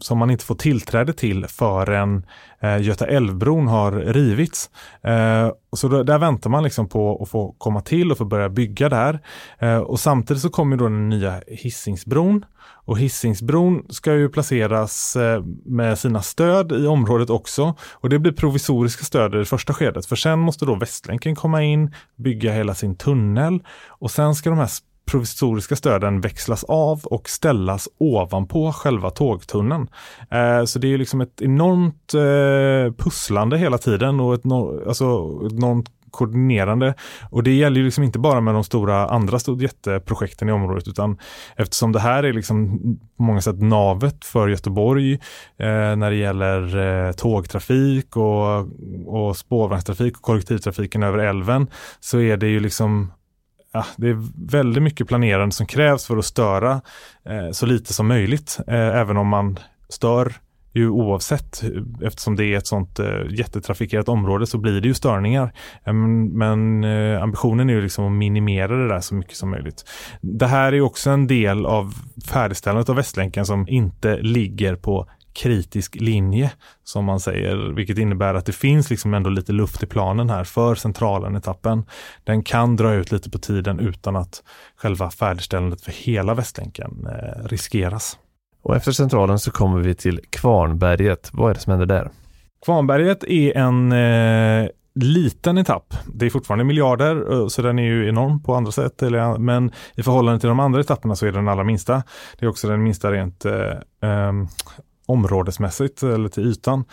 som 0.00 0.18
man 0.18 0.30
inte 0.30 0.44
får 0.44 0.54
tillträde 0.54 1.12
till 1.12 1.46
förrän 1.46 2.26
eh, 2.60 2.82
Göta 2.82 3.06
älvbron 3.06 3.68
har 3.68 3.92
rivits. 3.92 4.70
Eh, 5.02 5.50
så 5.72 5.88
då, 5.88 6.02
där 6.02 6.18
väntar 6.18 6.50
man 6.50 6.64
liksom 6.64 6.88
på 6.88 7.22
att 7.22 7.28
få 7.28 7.54
komma 7.58 7.80
till 7.80 8.12
och 8.12 8.18
få 8.18 8.24
börja 8.24 8.48
bygga 8.48 8.88
där. 8.88 9.20
Eh, 9.58 9.78
och 9.78 10.00
samtidigt 10.00 10.42
så 10.42 10.50
kommer 10.50 10.76
då 10.76 10.84
den 10.84 11.08
nya 11.08 11.40
Hisingsbron. 11.46 12.44
Och 12.84 12.98
Hisingsbron 12.98 13.86
ska 13.88 14.14
ju 14.14 14.28
placeras 14.28 15.16
eh, 15.16 15.42
med 15.64 15.98
sina 15.98 16.22
stöd 16.22 16.72
i 16.72 16.86
området 16.86 17.30
också. 17.30 17.74
Och 17.92 18.08
det 18.08 18.18
blir 18.18 18.32
provisoriska 18.32 19.04
stöd 19.04 19.34
i 19.34 19.38
det 19.38 19.44
första 19.44 19.74
skedet. 19.74 20.06
För 20.06 20.16
sen 20.16 20.38
måste 20.38 20.64
då 20.64 20.74
Västlänken 20.74 21.34
komma 21.34 21.62
in, 21.62 21.94
bygga 22.16 22.52
hela 22.52 22.74
sin 22.74 22.96
tunnel 22.96 23.62
och 23.88 24.10
sen 24.10 24.34
ska 24.34 24.50
de 24.50 24.58
här 24.58 24.70
provisoriska 25.06 25.76
stöden 25.76 26.20
växlas 26.20 26.64
av 26.64 27.00
och 27.04 27.28
ställas 27.28 27.88
ovanpå 27.98 28.72
själva 28.72 29.10
tågtunneln. 29.10 29.88
Eh, 30.30 30.64
så 30.64 30.78
det 30.78 30.86
är 30.86 30.90
ju 30.90 30.98
liksom 30.98 31.20
ett 31.20 31.42
enormt 31.42 32.14
eh, 32.14 32.94
pusslande 33.04 33.58
hela 33.58 33.78
tiden 33.78 34.20
och 34.20 34.34
ett, 34.34 34.44
no 34.44 34.88
alltså, 34.88 35.04
enormt 35.52 35.90
koordinerande. 36.10 36.94
Och 37.30 37.42
det 37.42 37.54
gäller 37.54 37.76
ju 37.76 37.84
liksom 37.84 38.04
inte 38.04 38.18
bara 38.18 38.40
med 38.40 38.54
de 38.54 38.64
stora 38.64 39.08
andra 39.08 39.38
jätteprojekten 39.58 40.48
i 40.48 40.52
området 40.52 40.88
utan 40.88 41.18
eftersom 41.56 41.92
det 41.92 42.00
här 42.00 42.22
är 42.22 42.32
liksom 42.32 42.78
på 43.16 43.22
många 43.22 43.40
sätt 43.40 43.62
navet 43.62 44.24
för 44.24 44.48
Göteborg 44.48 45.12
eh, 45.12 45.96
när 45.96 46.10
det 46.10 46.16
gäller 46.16 46.76
eh, 46.76 47.12
tågtrafik 47.12 48.16
och, 48.16 48.68
och 49.06 49.36
spårvagnstrafik 49.36 50.16
och 50.16 50.22
kollektivtrafiken 50.22 51.02
över 51.02 51.18
älven 51.18 51.66
så 52.00 52.20
är 52.20 52.36
det 52.36 52.48
ju 52.48 52.60
liksom 52.60 53.12
ja, 53.72 53.84
det 53.96 54.08
är 54.08 54.46
väldigt 54.50 54.82
mycket 54.82 55.08
planerande 55.08 55.54
som 55.54 55.66
krävs 55.66 56.06
för 56.06 56.16
att 56.16 56.24
störa 56.24 56.80
eh, 57.24 57.50
så 57.52 57.66
lite 57.66 57.92
som 57.92 58.08
möjligt. 58.08 58.58
Eh, 58.66 58.74
även 58.74 59.16
om 59.16 59.28
man 59.28 59.58
stör 59.88 60.32
ju 60.72 60.88
oavsett 60.88 61.62
eftersom 62.02 62.36
det 62.36 62.44
är 62.44 62.58
ett 62.58 62.66
sånt 62.66 62.98
eh, 62.98 63.22
jättetrafikerat 63.30 64.08
område 64.08 64.46
så 64.46 64.58
blir 64.58 64.80
det 64.80 64.88
ju 64.88 64.94
störningar. 64.94 65.52
Eh, 65.84 65.92
men 65.92 66.84
eh, 66.84 67.22
ambitionen 67.22 67.70
är 67.70 67.74
ju 67.74 67.80
liksom 67.80 68.04
att 68.06 68.12
minimera 68.12 68.76
det 68.76 68.88
där 68.88 69.00
så 69.00 69.14
mycket 69.14 69.36
som 69.36 69.50
möjligt. 69.50 69.84
Det 70.20 70.46
här 70.46 70.72
är 70.72 70.80
också 70.80 71.10
en 71.10 71.26
del 71.26 71.66
av 71.66 71.94
färdigställandet 72.28 72.88
av 72.88 72.96
Västlänken 72.96 73.46
som 73.46 73.68
inte 73.68 74.16
ligger 74.16 74.76
på 74.76 75.06
kritisk 75.32 75.94
linje 75.94 76.52
som 76.84 77.04
man 77.04 77.20
säger, 77.20 77.56
vilket 77.56 77.98
innebär 77.98 78.34
att 78.34 78.46
det 78.46 78.52
finns 78.52 78.90
liksom 78.90 79.14
ändå 79.14 79.30
lite 79.30 79.52
luft 79.52 79.82
i 79.82 79.86
planen 79.86 80.30
här 80.30 80.44
för 80.44 80.74
centralen 80.74 81.36
etappen. 81.36 81.84
Den 82.24 82.42
kan 82.42 82.76
dra 82.76 82.94
ut 82.94 83.12
lite 83.12 83.30
på 83.30 83.38
tiden 83.38 83.80
utan 83.80 84.16
att 84.16 84.42
själva 84.76 85.10
färdigställandet 85.10 85.80
för 85.80 85.92
hela 85.92 86.34
Västlänken 86.34 87.06
eh, 87.06 87.48
riskeras. 87.48 88.18
Och 88.62 88.76
efter 88.76 88.92
centralen 88.92 89.38
så 89.38 89.50
kommer 89.50 89.80
vi 89.80 89.94
till 89.94 90.20
Kvarnberget. 90.30 91.30
Vad 91.32 91.50
är 91.50 91.54
det 91.54 91.60
som 91.60 91.70
händer 91.70 91.86
där? 91.86 92.10
Kvarnberget 92.64 93.24
är 93.24 93.56
en 93.56 93.92
eh, 93.92 94.68
liten 94.94 95.58
etapp. 95.58 95.94
Det 96.14 96.26
är 96.26 96.30
fortfarande 96.30 96.64
miljarder, 96.64 97.32
eh, 97.32 97.46
så 97.46 97.62
den 97.62 97.78
är 97.78 97.82
ju 97.82 98.08
enorm 98.08 98.42
på 98.42 98.54
andra 98.54 98.72
sätt. 98.72 99.02
Men 99.38 99.72
i 99.94 100.02
förhållande 100.02 100.40
till 100.40 100.48
de 100.48 100.60
andra 100.60 100.80
etapperna 100.80 101.16
så 101.16 101.26
är 101.26 101.32
den 101.32 101.48
allra 101.48 101.64
minsta. 101.64 102.02
Det 102.38 102.46
är 102.46 102.48
också 102.48 102.68
den 102.68 102.82
minsta 102.82 103.12
rent 103.12 103.44
eh, 103.44 103.72
ehm, 104.02 104.48
områdesmässigt 105.06 106.02
eller 106.02 106.28
till 106.28 106.46
ytan. 106.46 106.84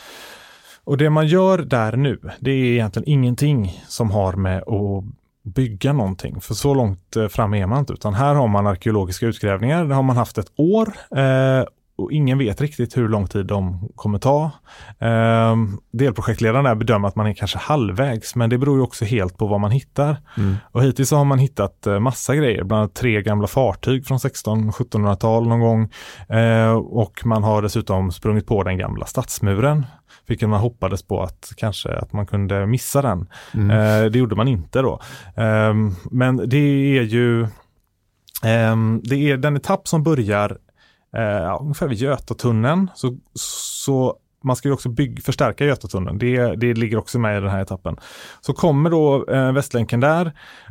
Och 0.84 0.98
det 0.98 1.10
man 1.10 1.28
gör 1.28 1.58
där 1.58 1.96
nu, 1.96 2.20
det 2.40 2.52
är 2.52 2.64
egentligen 2.64 3.10
ingenting 3.10 3.84
som 3.88 4.12
har 4.12 4.34
med 4.34 4.58
att 4.58 5.04
bygga 5.44 5.94
någonting. 5.94 6.42
För 6.42 6.54
så 6.54 6.74
långt 6.74 7.16
eh, 7.16 7.28
fram 7.28 7.54
är 7.54 7.68
man 7.68 7.80
inte, 7.80 7.94
utan 7.94 8.14
här 8.14 8.36
har 8.36 8.48
man 8.48 8.68
arkeologiska 8.68 9.26
utgrävningar. 9.26 9.86
Det 9.86 9.96
har 9.96 10.04
man 10.04 10.18
haft 10.18 10.38
ett 10.38 10.52
år 10.56 10.94
eh, 11.16 11.66
och 11.98 12.12
ingen 12.12 12.38
vet 12.38 12.62
riktigt 12.62 12.98
hur 12.98 13.10
lång 13.10 13.28
tid 13.28 13.46
de 13.46 13.90
kommer 13.96 14.20
ta. 14.20 14.52
Eh, 15.00 15.56
delprojektledaren 15.92 16.66
där 16.66 16.76
bedömer 16.76 17.08
att 17.08 17.16
man 17.16 17.28
är 17.28 17.34
kanske 17.34 17.58
halvvägs, 17.58 18.36
men 18.36 18.50
det 18.50 18.58
beror 18.58 18.78
ju 18.78 18.84
också 18.84 19.06
helt 19.06 19.38
på 19.38 19.48
vad 19.48 19.60
man 19.60 19.72
hittar. 19.72 20.18
Mm. 20.38 20.56
Och 20.72 20.84
hittills 20.84 21.12
har 21.12 21.26
man 21.26 21.40
hittat 21.40 21.88
eh, 21.88 22.00
massa 22.00 22.36
grejer, 22.36 22.64
bland 22.64 22.82
annat 22.82 22.96
tre 22.96 23.22
gamla 23.22 23.48
fartyg 23.48 24.08
från 24.08 24.18
16-1700-tal 24.18 25.48
någon 25.48 25.60
gång. 25.60 25.90
Eh, 26.30 26.72
och 26.74 27.26
man 27.26 27.44
har 27.44 27.62
dessutom 27.62 28.12
sprungit 28.12 28.48
på 28.48 28.64
den 28.64 28.78
gamla 28.78 29.06
stadsmuren 29.06 29.86
vilket 30.28 30.50
man 30.50 30.60
hoppades 30.60 31.04
på 31.04 31.24
att 31.24 31.54
kanske 31.58 31.90
att 31.98 32.14
man 32.14 32.26
kunde 32.26 32.66
missa 32.66 33.02
den. 33.02 33.28
Mm. 33.54 33.72
Eh, 33.72 34.12
det 34.12 34.20
gjorde 34.20 34.36
man 34.36 34.48
inte 34.48 34.82
då. 34.82 35.00
Eh, 35.36 35.74
men 36.12 36.50
det 36.50 36.98
är 36.98 37.02
ju 37.02 37.42
eh, 38.44 38.76
det 39.04 39.16
är 39.16 39.38
den 39.38 39.56
etapp 39.56 39.88
som 39.88 40.04
börjar 40.04 40.58
eh, 41.18 41.62
ungefär 41.62 41.88
vid 41.88 41.98
Götatunneln. 41.98 42.92
Så, 42.96 43.18
så 43.34 44.18
man 44.44 44.56
ska 44.56 44.68
ju 44.68 44.74
också 44.74 44.90
bygg, 44.90 45.24
förstärka 45.24 45.66
Götatunneln. 45.66 46.18
Det, 46.18 46.56
det 46.56 46.74
ligger 46.74 46.98
också 46.98 47.20
med 47.20 47.38
i 47.38 47.42
den 47.42 47.50
här 47.50 47.62
etappen. 47.62 47.98
Så 48.42 48.54
kommer 48.54 48.90
då 48.90 49.26
eh, 49.30 49.52
Västlänken 49.52 50.00
där. 50.00 50.26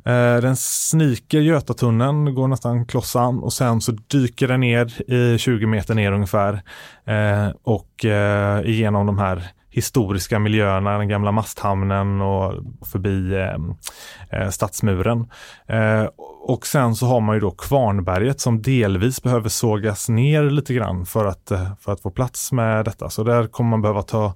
Eh, 0.04 0.40
den 0.40 0.56
sniker 0.56 1.40
Götatunneln, 1.40 2.34
går 2.34 2.48
nästan 2.48 2.86
klossan 2.86 3.38
och 3.38 3.52
sen 3.52 3.80
så 3.80 3.92
dyker 3.92 4.48
den 4.48 4.60
ner 4.60 5.12
i 5.12 5.38
20 5.38 5.66
meter 5.66 5.94
ner 5.94 6.12
ungefär. 6.12 6.62
Eh, 7.04 7.48
och 7.62 8.04
eh, 8.04 8.68
igenom 8.68 9.06
de 9.06 9.18
här 9.18 9.52
historiska 9.76 10.38
miljöerna, 10.38 10.98
den 10.98 11.08
gamla 11.08 11.32
masthamnen 11.32 12.20
och 12.20 12.54
förbi 12.86 13.34
eh, 13.34 14.40
eh, 14.40 14.50
stadsmuren. 14.50 15.30
Eh, 15.66 16.04
och 16.42 16.66
sen 16.66 16.94
så 16.94 17.06
har 17.06 17.20
man 17.20 17.36
ju 17.36 17.40
då 17.40 17.50
Kvarnberget 17.50 18.40
som 18.40 18.62
delvis 18.62 19.22
behöver 19.22 19.48
sågas 19.48 20.08
ner 20.08 20.42
lite 20.42 20.74
grann 20.74 21.06
för 21.06 21.24
att, 21.24 21.50
eh, 21.50 21.68
för 21.80 21.92
att 21.92 22.00
få 22.00 22.10
plats 22.10 22.52
med 22.52 22.84
detta. 22.84 23.10
Så 23.10 23.24
där 23.24 23.46
kommer 23.46 23.70
man 23.70 23.82
behöva 23.82 24.02
ta, 24.02 24.34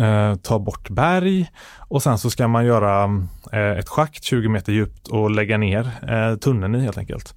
eh, 0.00 0.34
ta 0.34 0.58
bort 0.58 0.90
berg 0.90 1.50
och 1.78 2.02
sen 2.02 2.18
så 2.18 2.30
ska 2.30 2.48
man 2.48 2.66
göra 2.66 3.04
eh, 3.52 3.78
ett 3.78 3.88
schakt 3.88 4.24
20 4.24 4.48
meter 4.48 4.72
djupt 4.72 5.08
och 5.08 5.30
lägga 5.30 5.58
ner 5.58 5.90
eh, 6.08 6.36
tunneln 6.36 6.74
i 6.74 6.80
helt 6.80 6.98
enkelt. 6.98 7.34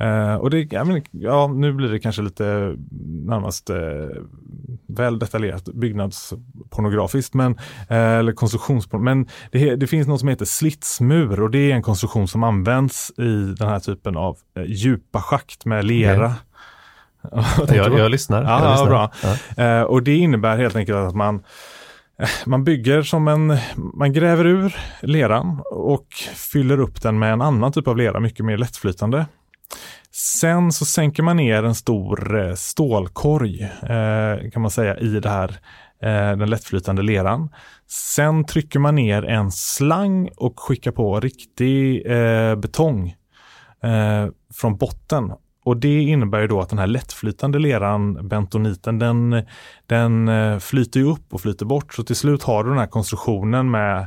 Uh, 0.00 0.34
och 0.34 0.50
det, 0.50 0.72
ja, 0.72 0.84
men, 0.84 1.02
ja, 1.10 1.46
nu 1.46 1.72
blir 1.72 1.88
det 1.88 1.98
kanske 1.98 2.22
lite 2.22 2.76
närmast 3.26 3.70
uh, 3.70 3.76
väl 4.86 5.18
detaljerat 5.18 5.64
byggnadspornografiskt, 5.64 7.34
men, 7.34 7.52
uh, 7.52 7.96
eller 7.96 8.32
konstruktionsporn. 8.32 9.04
Men 9.04 9.28
det, 9.52 9.76
det, 9.76 9.86
finns 9.86 10.08
något 10.08 10.20
som 10.20 10.28
heter 10.28 10.44
slitsmur 10.44 11.40
och 11.40 11.50
det 11.50 11.70
är 11.70 11.74
en 11.74 11.82
konstruktion 11.82 12.28
som 12.28 12.42
används 12.42 13.10
i 13.18 13.54
den 13.58 13.68
här 13.68 13.80
typen 13.80 14.16
av 14.16 14.38
djupa 14.66 15.22
schakt 15.22 15.64
med 15.64 15.84
lera. 15.84 16.34
Okay. 17.58 17.76
jag, 17.76 17.98
jag, 17.98 18.10
lyssnar. 18.10 18.42
Ja, 18.42 18.64
jag 18.64 18.70
lyssnar. 18.70 18.86
bra. 18.86 19.12
Ja. 19.56 19.84
och 19.84 20.02
det 20.02 20.16
innebär 20.16 20.56
helt 20.56 20.76
enkelt 20.76 20.98
att 20.98 21.14
man 21.14 21.42
man 22.46 22.64
bygger 22.64 23.02
som 23.02 23.28
en, 23.28 23.56
man 23.76 24.12
gräver 24.12 24.46
ur 24.46 24.76
leran 25.00 25.62
och 25.70 26.06
fyller 26.34 26.80
upp 26.80 27.02
den 27.02 27.18
med 27.18 27.32
en 27.32 27.40
annan 27.40 27.72
typ 27.72 27.88
av 27.88 27.96
lera, 27.96 28.20
mycket 28.20 28.44
mer 28.44 28.56
lättflytande. 28.56 29.26
Sen 30.10 30.72
så 30.72 30.84
sänker 30.84 31.22
man 31.22 31.36
ner 31.36 31.62
en 31.62 31.74
stor 31.74 32.40
eh, 32.40 32.54
stålkorg 32.54 33.62
eh, 33.62 34.50
kan 34.50 34.62
man 34.62 34.70
säga 34.70 34.96
i 34.98 35.20
det 35.20 35.28
här, 35.28 35.48
eh, 36.02 36.36
den 36.38 36.50
lättflytande 36.50 37.02
leran. 37.02 37.48
Sen 37.88 38.44
trycker 38.44 38.78
man 38.78 38.94
ner 38.94 39.24
en 39.24 39.50
slang 39.50 40.30
och 40.36 40.60
skickar 40.60 40.92
på 40.92 41.20
riktig 41.20 42.06
betong 42.56 43.14
från 44.54 44.76
botten 44.76 45.32
och 45.64 45.76
det 45.76 46.02
innebär 46.02 46.48
då 46.48 46.60
att 46.60 46.68
den 46.68 46.78
här 46.78 46.86
lättflytande 46.86 47.58
leran, 47.58 48.28
bentoniten, 48.28 48.98
den, 48.98 49.42
den 49.86 50.30
flyter 50.60 51.00
upp 51.00 51.34
och 51.34 51.40
flyter 51.40 51.66
bort. 51.66 51.94
Så 51.94 52.02
till 52.02 52.16
slut 52.16 52.42
har 52.42 52.64
du 52.64 52.70
den 52.70 52.78
här 52.78 52.86
konstruktionen 52.86 53.70
med 53.70 54.06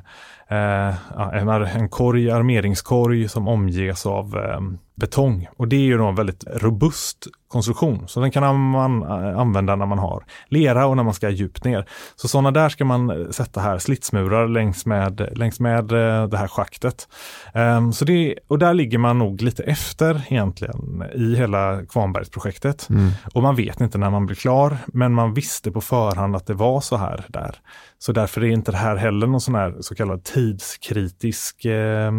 eh, 0.50 0.96
en, 1.34 1.50
en 1.50 1.90
korg, 1.90 2.32
armeringskorg 2.32 3.30
som 3.30 3.48
omges 3.48 4.06
av 4.06 4.38
eh, 4.38 4.60
betong. 4.96 5.48
Och 5.58 5.68
det 5.68 5.76
är 5.76 5.82
ju 5.82 5.98
då 5.98 6.06
en 6.06 6.16
väldigt 6.16 6.44
robust 6.56 7.28
konstruktion. 7.48 8.08
Så 8.08 8.20
den 8.20 8.32
kan 8.32 8.72
man 8.72 9.04
använda 9.38 9.76
när 9.76 9.86
man 9.86 10.00
har 10.00 10.24
lera 10.48 10.86
och 10.86 10.96
när 10.96 11.04
man 11.04 11.14
ska 11.14 11.30
djupt 11.30 11.64
ner. 11.64 11.86
Så 12.16 12.28
sådana 12.28 12.52
där 12.52 12.70
ska 12.70 12.86
man 12.86 13.34
sätta 13.34 13.62
här, 13.62 13.78
slitsmurar 13.78 14.48
längs 14.48 14.86
med, 14.86 15.30
längs 15.36 15.60
med 15.60 15.92
eh, 15.92 16.28
det 16.28 16.38
här 16.38 16.48
schaktet. 16.48 17.08
Um, 17.54 17.94
så 17.94 18.06
det, 18.06 18.36
och 18.48 18.60
där 18.60 18.74
ligger 18.74 18.98
man 18.98 19.20
nog 19.20 19.42
lite 19.42 19.64
efter 19.64 20.24
egentligen 20.30 21.04
i 21.16 21.36
hela 21.36 21.86
Kvarnbergsprojektet. 21.86 22.90
Mm. 22.90 23.12
Och 23.34 23.44
man 23.44 23.56
vet 23.56 23.82
inte 23.82 23.98
när 23.98 24.10
man 24.10 24.26
blir 24.26 24.36
klar, 24.36 24.78
men 24.88 25.14
man 25.14 25.34
visste 25.34 25.67
på 25.72 25.82
förhand 25.82 26.36
att 26.36 26.48
det 26.48 26.54
var 26.54 26.82
så 26.82 26.98
här 26.98 27.26
där. 27.28 27.56
Så 27.98 28.12
därför 28.12 28.44
är 28.44 28.48
inte 28.48 28.72
det 28.72 28.78
här 28.78 28.96
heller 28.96 29.28
någon 29.28 29.42
sån 29.42 29.56
här 29.56 29.76
så 29.80 29.96
kallad 29.96 30.24
tidskritisk, 30.24 31.66
eh, 31.66 32.12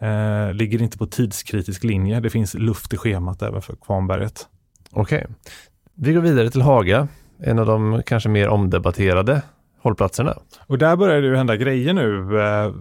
eh, 0.00 0.52
ligger 0.52 0.82
inte 0.82 0.98
på 0.98 1.06
tidskritisk 1.06 1.84
linje. 1.84 2.20
Det 2.20 2.30
finns 2.30 2.54
luft 2.54 2.92
i 2.92 2.96
schemat 2.96 3.42
även 3.42 3.62
för 3.62 3.76
Kvarnberget. 3.76 4.48
Okej. 4.90 5.18
Okay. 5.18 5.34
Vi 5.94 6.12
går 6.12 6.20
vidare 6.20 6.50
till 6.50 6.62
Haga, 6.62 7.08
en 7.38 7.58
av 7.58 7.66
de 7.66 8.02
kanske 8.06 8.28
mer 8.28 8.48
omdebatterade 8.48 9.42
hållplatserna. 9.84 10.34
Och 10.66 10.78
där 10.78 10.96
börjar 10.96 11.20
det 11.20 11.26
ju 11.26 11.36
hända 11.36 11.56
grejer 11.56 11.92
nu. 11.92 12.40
Eh, 12.40 12.72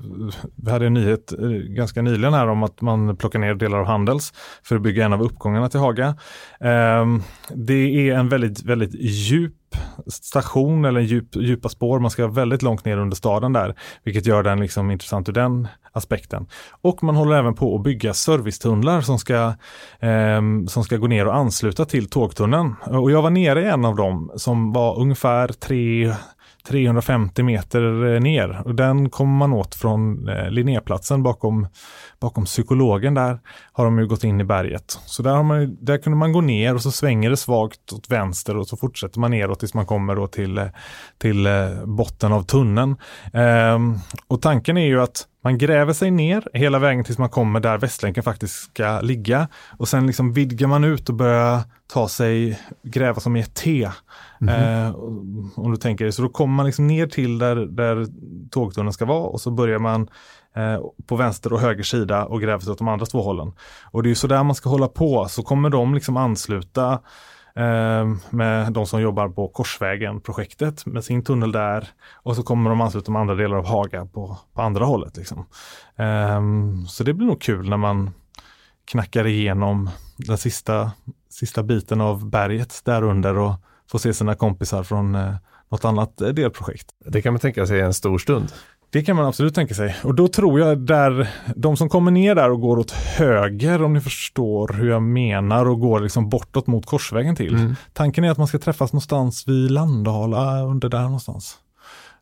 vi 0.56 0.72
hade 0.72 0.86
en 0.86 0.94
nyhet 0.94 1.34
eh, 1.40 1.50
ganska 1.50 2.02
nyligen 2.02 2.34
här 2.34 2.48
om 2.48 2.64
att 2.64 2.82
man 2.82 3.18
plockar 3.18 3.40
ner 3.40 3.56
delar 3.56 3.78
av 3.78 3.86
Handels 3.86 4.34
för 4.64 4.76
att 4.76 4.82
bygga 4.82 5.06
en 5.06 5.14
av 5.14 5.22
uppgångarna 5.22 5.70
till 5.70 5.80
Haga. 5.80 6.16
Ehm, 6.60 7.22
det 7.56 8.10
är 8.10 8.16
en 8.16 8.30
väldigt, 8.30 8.64
väldigt 8.64 8.94
djup 9.00 9.54
station 10.08 10.86
eller 10.86 11.02
djup, 11.02 11.36
djupa 11.36 11.70
spår. 11.70 12.00
Man 12.00 12.12
ska 12.12 12.28
väldigt 12.28 12.62
långt 12.62 12.86
ner 12.86 12.98
under 12.98 13.16
staden 13.16 13.54
där, 13.54 13.76
vilket 14.04 14.26
gör 14.26 14.44
den 14.44 14.60
liksom 14.60 14.92
intressant 14.92 15.30
ur 15.30 15.34
den 15.34 15.68
aspekten. 15.94 16.48
Och 16.82 17.04
man 17.04 17.16
håller 17.16 17.36
även 17.36 17.56
på 17.56 17.76
att 17.76 17.84
bygga 17.84 18.14
servicetunnlar 18.14 19.02
som 19.02 19.20
ska, 19.20 19.54
eh, 20.00 20.42
som 20.68 20.84
ska 20.84 20.98
gå 20.98 21.08
ner 21.08 21.28
och 21.28 21.36
ansluta 21.36 21.86
till 21.86 22.10
tågtunneln. 22.10 22.76
Och 22.86 23.12
jag 23.12 23.22
var 23.22 23.30
nere 23.30 23.62
i 23.62 23.68
en 23.68 23.86
av 23.86 23.96
dem 23.96 24.32
som 24.36 24.74
var 24.74 25.00
ungefär 25.00 25.48
tre 25.48 26.14
350 26.68 27.44
meter 27.44 28.14
eh, 28.14 28.22
ner 28.22 28.62
och 28.66 28.76
den 28.76 29.10
kommer 29.10 29.34
man 29.34 29.54
åt 29.54 29.76
från 29.76 30.30
eh, 30.30 30.50
Linnéplatsen 30.50 31.24
bakom, 31.24 31.68
bakom 32.20 32.46
psykologen 32.46 33.14
där 33.14 33.40
har 33.74 33.86
de 33.86 34.00
ju 34.00 34.08
gått 34.08 34.24
in 34.24 34.42
i 34.42 34.44
berget. 34.44 35.00
Så 35.06 35.24
där, 35.24 35.36
har 35.36 35.44
man, 35.44 35.78
där 35.82 35.98
kunde 35.98 36.18
man 36.18 36.34
gå 36.34 36.42
ner 36.42 36.76
och 36.76 36.82
så 36.82 36.92
svänger 36.92 37.30
det 37.30 37.38
svagt 37.38 37.94
åt 37.94 38.12
vänster 38.12 38.58
och 38.58 38.68
så 38.68 38.78
fortsätter 38.78 39.20
man 39.20 39.32
neråt 39.32 39.60
tills 39.60 39.74
man 39.74 39.86
kommer 39.86 40.16
då 40.16 40.28
till, 40.28 40.58
eh, 40.58 40.68
till 41.18 41.46
eh, 41.46 41.86
botten 41.86 42.34
av 42.34 42.44
tunneln. 42.44 42.96
Ehm, 43.34 43.96
och 44.28 44.42
tanken 44.42 44.78
är 44.78 44.86
ju 44.86 45.02
att 45.02 45.28
man 45.44 45.58
gräver 45.58 45.94
sig 45.94 46.12
ner 46.12 46.48
hela 46.54 46.80
vägen 46.80 47.04
tills 47.04 47.18
man 47.18 47.30
kommer 47.30 47.60
där 47.60 47.78
Västlänken 47.78 48.24
faktiskt 48.24 48.54
ska 48.54 49.02
ligga. 49.02 49.48
Och 49.78 49.88
sen 49.88 50.08
liksom 50.08 50.34
vidgar 50.34 50.68
man 50.68 50.84
ut 50.84 51.10
och 51.10 51.16
börjar 51.16 51.62
ta 51.94 52.08
sig, 52.08 52.60
gräva 52.84 53.20
som 53.20 53.36
i 53.36 53.40
ett 53.40 53.56
T. 53.56 53.90
Mm 54.42 54.56
-hmm. 54.56 54.88
eh, 54.88 54.96
om 55.60 55.72
du 55.72 55.78
tänker 55.78 56.12
så 56.12 56.22
då 56.22 56.30
kommer 56.30 56.54
man 56.56 56.66
liksom 56.66 56.88
ner 56.88 57.08
till 57.08 57.40
där, 57.40 57.56
där 57.56 58.08
tågtunneln 58.52 58.94
ska 58.94 59.06
vara 59.06 59.24
och 59.24 59.42
så 59.42 59.52
börjar 59.52 59.80
man 59.80 60.10
eh, 60.56 60.82
på 61.08 61.16
vänster 61.16 61.54
och 61.54 61.60
höger 61.60 61.84
sida 61.84 62.26
och 62.26 62.42
gräver 62.42 62.60
sig 62.60 62.72
åt 62.72 62.78
de 62.78 62.88
andra 62.88 63.06
två 63.06 63.22
hållen. 63.22 63.54
Och 63.92 64.04
det 64.04 64.12
är 64.12 64.16
så 64.16 64.28
där 64.28 64.44
man 64.44 64.56
ska 64.56 64.70
hålla 64.70 64.88
på, 64.88 65.28
så 65.30 65.44
kommer 65.44 65.70
de 65.70 65.94
liksom 65.94 66.18
ansluta 66.18 67.00
Ehm, 67.56 68.20
med 68.30 68.74
de 68.74 68.86
som 68.86 69.02
jobbar 69.02 69.30
på 69.30 69.48
Korsvägen-projektet 69.48 70.86
med 70.86 71.04
sin 71.04 71.24
tunnel 71.24 71.52
där 71.52 71.88
och 72.14 72.36
så 72.36 72.44
kommer 72.44 72.70
de 72.70 72.82
ansluta 72.82 73.12
med 73.12 73.22
andra 73.22 73.36
delar 73.36 73.58
av 73.58 73.66
Haga 73.66 74.06
på, 74.06 74.38
på 74.54 74.62
andra 74.62 74.86
hållet. 74.86 75.18
Liksom. 75.18 75.46
Ehm, 75.96 76.86
så 76.88 77.04
det 77.04 77.14
blir 77.14 77.28
nog 77.28 77.42
kul 77.42 77.70
när 77.70 77.78
man 77.78 78.12
knackar 78.86 79.28
igenom 79.28 79.90
den 80.18 80.38
sista, 80.38 80.92
sista 81.30 81.64
biten 81.64 82.02
av 82.02 82.30
berget 82.30 82.82
där 82.86 83.04
under 83.04 83.38
och 83.38 83.54
får 83.92 84.00
se 84.00 84.14
sina 84.14 84.36
kompisar 84.36 84.84
från 84.84 85.16
eh, 85.16 85.36
något 85.70 85.86
annat 85.86 86.22
eh, 86.22 86.30
delprojekt. 86.30 86.88
Det 87.06 87.22
kan 87.22 87.34
man 87.34 87.40
tänka 87.40 87.68
sig 87.68 87.80
är 87.80 87.86
en 87.86 87.94
stor 87.94 88.18
stund. 88.18 88.52
Det 88.94 89.04
kan 89.04 89.16
man 89.16 89.26
absolut 89.26 89.56
tänka 89.56 89.74
sig. 89.74 89.96
Och 90.04 90.16
då 90.16 90.28
tror 90.28 90.60
jag 90.60 90.80
där, 90.80 91.30
de 91.56 91.78
som 91.78 91.90
kommer 91.90 92.12
ner 92.12 92.36
där 92.36 92.52
och 92.52 92.62
går 92.62 92.80
åt 92.80 92.92
höger, 92.92 93.84
om 93.84 93.94
ni 93.94 94.02
förstår 94.02 94.74
hur 94.74 94.90
jag 94.90 95.02
menar, 95.02 95.66
och 95.66 95.80
går 95.80 96.00
liksom 96.00 96.30
bortåt 96.30 96.68
mot 96.68 96.86
Korsvägen 96.86 97.36
till. 97.36 97.56
Mm. 97.56 97.76
Tanken 97.94 98.24
är 98.24 98.32
att 98.32 98.38
man 98.38 98.48
ska 98.48 98.60
träffas 98.60 98.94
någonstans 98.94 99.48
vid 99.48 99.72
Landala, 99.72 100.62
under 100.62 100.90
där 100.90 101.02
någonstans. 101.02 101.58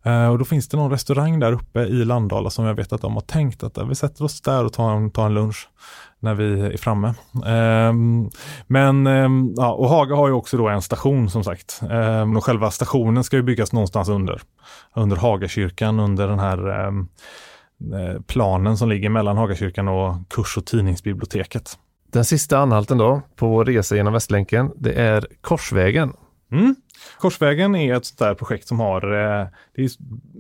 Uh, 0.06 0.28
och 0.28 0.38
då 0.38 0.46
finns 0.46 0.68
det 0.68 0.78
någon 0.78 0.92
restaurang 0.92 1.40
där 1.40 1.52
uppe 1.52 1.80
i 1.80 2.06
Landala 2.06 2.50
som 2.50 2.66
jag 2.66 2.74
vet 2.74 2.94
att 2.94 3.02
de 3.02 3.14
har 3.14 3.22
tänkt 3.22 3.64
att 3.64 3.78
vi 3.90 3.96
sätter 3.96 4.24
oss 4.24 4.42
där 4.42 4.66
och 4.66 4.74
tar 4.74 4.92
en, 4.92 5.12
tar 5.12 5.26
en 5.26 5.34
lunch 5.34 5.70
när 6.20 6.34
vi 6.34 6.62
är 6.62 6.78
framme. 6.78 7.14
Um, 7.46 8.30
men, 8.68 9.08
um, 9.08 9.54
ja, 9.58 9.74
och 9.74 9.90
Haga 9.90 10.16
har 10.16 10.28
ju 10.28 10.34
också 10.34 10.58
då 10.58 10.68
en 10.68 10.82
station 10.82 11.30
som 11.30 11.44
sagt. 11.44 11.82
Um, 11.90 12.38
och 12.38 12.46
själva 12.46 12.72
stationen 12.72 13.24
ska 13.24 13.36
ju 13.36 13.44
byggas 13.44 13.74
någonstans 13.74 14.10
under. 14.10 14.42
Under 14.94 15.18
Hagakyrkan, 15.18 16.00
under 16.00 16.28
den 16.28 16.40
här 16.40 16.88
um, 16.88 17.08
planen 18.28 18.78
som 18.78 18.90
ligger 18.90 19.10
mellan 19.10 19.38
Hagakyrkan 19.38 19.88
och 19.88 20.16
kurs 20.30 20.58
och 20.58 20.66
tidningsbiblioteket. 20.66 21.78
Den 22.12 22.26
sista 22.26 22.58
anhalten 22.58 22.98
då 22.98 23.22
på 23.36 23.48
vår 23.48 23.66
resa 23.66 23.96
genom 23.96 24.14
Västlänken, 24.14 24.72
det 24.76 24.94
är 24.94 25.28
Korsvägen. 25.42 26.14
Mm. 26.52 26.76
Korsvägen 27.18 27.76
är 27.76 27.96
ett 27.96 28.06
sånt 28.06 28.20
där 28.20 28.34
projekt 28.34 28.68
som 28.68 28.80
har, 28.80 29.14
eh, 29.14 29.48
det 29.76 29.84
är 29.84 29.90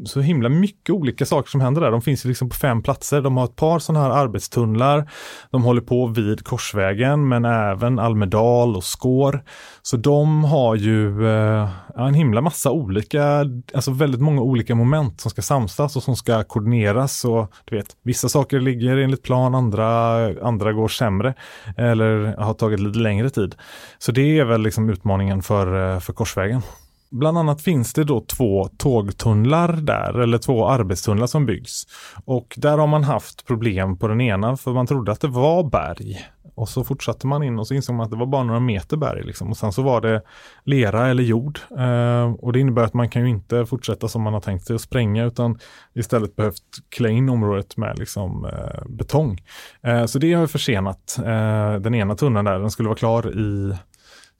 så 0.06 0.22
himla 0.22 0.50
mycket 0.50 0.90
olika 0.90 1.26
saker 1.26 1.50
som 1.50 1.62
händer 1.62 1.82
där. 1.82 1.92
De 1.92 2.02
finns 2.02 2.26
liksom 2.26 2.50
på 2.50 2.56
fem 2.56 2.84
platser. 2.84 3.22
De 3.22 3.38
har 3.38 3.46
ett 3.46 3.56
par 3.56 3.80
sådana 3.80 4.06
här 4.06 4.12
arbetstunnlar. 4.12 5.12
De 5.52 5.64
håller 5.64 5.82
på 5.82 6.08
vid 6.08 6.46
Korsvägen 6.46 7.28
men 7.28 7.46
även 7.46 8.00
Almedal 8.00 8.76
och 8.76 8.84
Skår. 8.84 9.44
Så 9.82 9.98
de 9.98 10.44
har 10.44 10.76
ju 10.76 11.28
eh, 11.28 11.70
en 11.96 12.14
himla 12.14 12.42
massa 12.42 12.72
olika, 12.72 13.46
alltså 13.74 13.92
väldigt 13.92 14.22
många 14.22 14.42
olika 14.42 14.76
moment 14.76 15.22
som 15.22 15.32
ska 15.32 15.42
samsas 15.42 15.96
och 15.96 16.04
som 16.04 16.16
ska 16.16 16.44
koordineras. 16.44 17.26
Och, 17.26 17.54
du 17.66 17.76
vet, 17.76 17.88
vissa 18.04 18.30
saker 18.30 18.60
ligger 18.60 18.98
enligt 18.98 19.24
plan, 19.24 19.56
andra, 19.56 19.88
andra 20.48 20.74
går 20.74 20.88
sämre 20.88 21.34
eller 21.78 22.36
har 22.38 22.54
tagit 22.54 22.80
lite 22.80 23.00
längre 23.00 23.30
tid. 23.30 23.56
Så 24.00 24.12
det 24.12 24.40
är 24.40 24.46
väl 24.46 24.62
liksom 24.62 24.90
utmaningen 24.90 25.42
för, 25.42 25.94
eh, 25.94 26.00
för 26.00 26.14
Korsvägen. 26.14 26.51
Bland 27.12 27.38
annat 27.38 27.62
finns 27.62 27.94
det 27.94 28.04
då 28.04 28.22
två 28.22 28.70
tågtunnlar 28.78 29.74
där, 29.74 30.20
eller 30.20 30.38
två 30.38 30.68
arbetstunnlar 30.68 31.28
som 31.28 31.46
byggs. 31.46 31.88
Och 32.26 32.54
där 32.58 32.78
har 32.78 32.88
man 32.88 33.04
haft 33.04 33.46
problem 33.46 33.98
på 33.98 34.08
den 34.08 34.22
ena, 34.22 34.58
för 34.58 34.72
man 34.72 34.88
trodde 34.88 35.12
att 35.12 35.22
det 35.22 35.28
var 35.28 35.64
berg. 35.64 36.20
Och 36.56 36.70
så 36.70 36.84
fortsatte 36.84 37.28
man 37.28 37.44
in 37.44 37.60
och 37.60 37.68
så 37.68 37.74
insåg 37.74 37.96
man 37.96 38.04
att 38.04 38.12
det 38.12 38.18
var 38.18 38.26
bara 38.26 38.44
några 38.44 38.60
meter 38.60 38.98
berg. 38.98 39.24
Liksom. 39.24 39.50
Och 39.50 39.58
sen 39.58 39.74
så 39.74 39.82
var 39.82 40.02
det 40.02 40.22
lera 40.64 41.08
eller 41.08 41.24
jord. 41.24 41.60
Eh, 41.78 42.32
och 42.32 42.54
det 42.54 42.60
innebär 42.60 42.84
att 42.84 42.94
man 42.94 43.10
kan 43.10 43.22
ju 43.22 43.30
inte 43.30 43.66
fortsätta 43.66 44.08
som 44.08 44.22
man 44.22 44.34
har 44.34 44.42
tänkt 44.42 44.66
sig 44.66 44.76
att 44.76 44.82
spränga 44.82 45.26
utan 45.26 45.60
istället 45.94 46.36
behövt 46.36 46.64
klä 46.90 47.10
in 47.10 47.30
området 47.30 47.78
med 47.78 48.00
liksom, 48.00 48.46
eh, 48.46 48.90
betong. 48.90 49.42
Eh, 49.84 50.06
så 50.06 50.20
det 50.20 50.34
har 50.34 50.48
försenat 50.48 51.18
eh, 51.18 51.74
den 51.74 51.96
ena 51.96 52.16
tunneln 52.16 52.46
där. 52.46 52.60
Den 52.60 52.72
skulle 52.72 52.90
vara 52.90 52.98
klar 52.98 53.40
i 53.40 53.74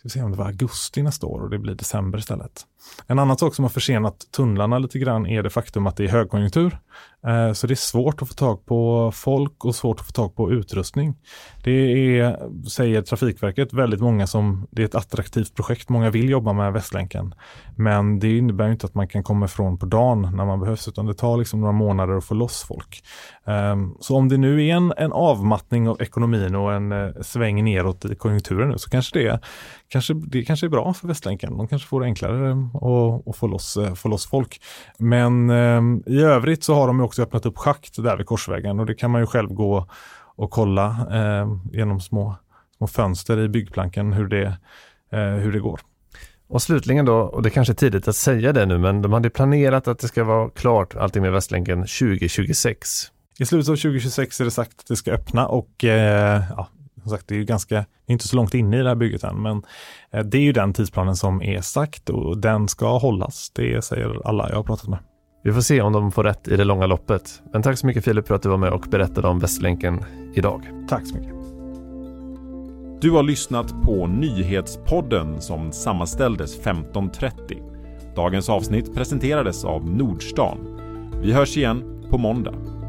Ska 0.02 0.08
vi 0.08 0.10
se 0.10 0.22
om 0.22 0.32
det 0.32 0.38
var 0.38 0.46
augusti 0.46 1.04
nästa 1.04 1.28
år 1.28 1.42
och 1.42 1.50
det 1.50 1.60
blir 1.60 1.76
december 1.76 2.20
istället. 2.20 2.68
En 3.08 3.20
annan 3.20 3.38
sak 3.38 3.56
som 3.56 3.66
har 3.66 3.70
försenat 3.70 4.32
tunnlarna 4.32 4.80
lite 4.80 5.00
grann 5.00 5.28
är 5.28 5.44
det 5.44 5.50
faktum 5.50 5.88
att 5.88 5.98
det 5.98 6.04
är 6.04 6.10
högkonjunktur. 6.10 6.78
Eh, 7.28 7.54
så 7.54 7.68
det 7.68 7.74
är 7.74 7.76
svårt 7.76 8.22
att 8.22 8.28
få 8.28 8.34
tag 8.34 8.66
på 8.66 9.12
folk 9.16 9.66
och 9.66 9.76
svårt 9.76 10.00
att 10.00 10.06
få 10.06 10.12
tag 10.12 10.36
på 10.36 10.52
utrustning. 10.52 11.16
Det 11.64 11.72
är, 11.72 12.40
säger 12.70 13.02
Trafikverket, 13.02 13.74
väldigt 13.74 14.02
många 14.02 14.28
som, 14.28 14.68
det 14.72 14.82
är 14.82 14.86
ett 14.86 14.96
attraktivt 14.96 15.56
projekt, 15.56 15.90
många 15.90 16.10
vill 16.10 16.30
jobba 16.30 16.54
med 16.54 16.74
Västlänken. 16.74 17.34
Men 17.76 18.20
det 18.20 18.38
innebär 18.38 18.72
inte 18.72 18.86
att 18.86 18.96
man 18.96 19.08
kan 19.08 19.24
komma 19.24 19.46
ifrån 19.46 19.78
på 19.78 19.86
dagen 19.86 20.22
när 20.22 20.46
man 20.46 20.60
behövs, 20.60 20.88
utan 20.88 21.06
det 21.06 21.14
tar 21.14 21.38
liksom 21.38 21.62
några 21.62 21.74
månader 21.74 22.18
att 22.18 22.26
få 22.26 22.34
loss 22.34 22.64
folk. 22.64 23.04
Ehm, 23.46 23.96
så 24.00 24.16
om 24.16 24.30
det 24.30 24.38
nu 24.38 24.68
är 24.68 24.76
en, 24.76 24.94
en 24.98 25.12
avmattning 25.12 25.90
av 25.90 26.02
ekonomin 26.02 26.56
och 26.56 26.74
en 26.74 26.92
eh, 26.92 27.22
sväng 27.22 27.64
neråt 27.64 28.06
i 28.06 28.16
konjunkturen 28.16 28.70
nu 28.70 28.78
så 28.78 28.90
kanske 28.90 29.20
det, 29.20 29.40
kanske, 29.88 30.14
det 30.14 30.44
kanske 30.44 30.66
är 30.66 30.70
bra 30.70 30.94
för 30.94 31.08
Västlänken. 31.08 31.58
De 31.58 31.68
kanske 31.68 31.88
får 31.88 32.00
det 32.00 32.06
enklare 32.06 32.70
att, 32.74 33.28
att 33.28 33.36
få, 33.36 33.48
loss, 33.48 33.78
eh, 33.78 33.94
få 33.94 34.10
loss 34.10 34.26
folk. 34.26 34.62
Men 34.98 35.50
ehm, 35.50 36.04
i 36.06 36.22
övrigt 36.22 36.64
så 36.64 36.74
har 36.74 36.88
de 36.88 37.02
också 37.02 37.24
öppnat 37.24 37.46
upp 37.46 37.58
schakt 37.58 38.04
där 38.04 38.18
vid 38.18 38.26
Korsvägen 38.26 38.80
och 38.80 38.86
det 38.86 38.96
kan 38.96 39.12
man 39.12 39.22
ju 39.22 39.28
själv 39.28 39.50
gå 39.50 39.88
och 40.36 40.52
kolla 40.52 41.08
eh, 41.12 41.58
genom 41.72 42.00
små, 42.00 42.36
små 42.78 42.88
fönster 42.88 43.40
i 43.40 43.50
byggplanken 43.50 44.14
hur 44.14 44.28
det, 44.28 44.58
eh, 45.12 45.20
hur 45.20 45.52
det 45.52 45.60
går. 45.60 45.80
Och 46.48 46.62
slutligen 46.62 47.06
då, 47.06 47.16
och 47.16 47.44
det 47.44 47.50
kanske 47.50 47.74
är 47.74 47.76
tidigt 47.76 48.08
att 48.08 48.16
säga 48.16 48.54
det 48.54 48.66
nu, 48.66 48.78
men 48.78 49.02
de 49.02 49.14
hade 49.14 49.30
planerat 49.30 49.88
att 49.88 50.00
det 50.00 50.08
ska 50.08 50.24
vara 50.24 50.50
klart 50.50 50.96
allting 50.96 51.22
med 51.22 51.32
Västlänken 51.32 51.80
2026. 51.80 53.12
I 53.40 53.46
slutet 53.46 53.70
av 53.70 53.76
2026 53.76 54.42
är 54.42 54.46
det 54.46 54.52
sagt 54.52 54.80
att 54.80 54.88
det 54.88 54.96
ska 54.96 55.12
öppna 55.12 55.48
och 55.48 55.84
eh, 55.84 56.44
ja, 56.58 56.68
som 57.02 57.12
sagt, 57.12 57.28
det 57.28 57.36
är 57.36 57.40
ju 57.40 57.46
ganska, 57.46 57.86
inte 58.08 58.28
så 58.28 58.36
långt 58.36 58.54
inne 58.54 58.80
i 58.80 58.82
det 58.82 58.90
här 58.90 58.96
bygget 58.96 59.24
än, 59.24 59.42
men 59.42 59.64
eh, 60.12 60.24
det 60.24 60.38
är 60.38 60.42
ju 60.42 60.52
den 60.52 60.74
tidsplanen 60.74 61.16
som 61.16 61.42
är 61.42 61.62
sagt 61.62 62.10
och 62.10 62.38
den 62.38 62.68
ska 62.68 62.98
hållas. 62.98 63.52
Det 63.56 63.84
säger 63.84 64.28
alla 64.28 64.50
jag 64.50 64.56
har 64.56 64.64
pratat 64.64 64.88
med. 64.88 65.00
Vi 65.44 65.54
får 65.54 65.62
se 65.62 65.82
om 65.82 65.94
de 65.94 66.12
får 66.12 66.24
rätt 66.24 66.48
i 66.48 66.58
det 66.58 66.64
långa 66.64 66.86
loppet. 66.86 67.42
Men 67.54 67.62
tack 67.62 67.78
så 67.78 67.88
mycket 67.88 68.06
Filip 68.06 68.28
för 68.28 68.36
att 68.36 68.42
du 68.42 68.50
var 68.50 68.58
med 68.58 68.74
och 68.74 68.86
berättade 68.92 69.28
om 69.28 69.40
Västlänken 69.40 70.04
idag. 70.34 70.70
Tack 70.90 71.08
så 71.08 71.16
mycket. 71.16 71.36
Du 73.02 73.12
har 73.12 73.24
lyssnat 73.24 73.82
på 73.84 74.08
Nyhetspodden 74.08 75.42
som 75.42 75.72
sammanställdes 75.72 76.62
15.30. 76.62 78.16
Dagens 78.16 78.50
avsnitt 78.50 78.96
presenterades 78.96 79.66
av 79.66 79.90
Nordstan. 79.90 80.58
Vi 81.22 81.34
hörs 81.34 81.58
igen 81.58 82.04
på 82.10 82.18
måndag. 82.18 82.81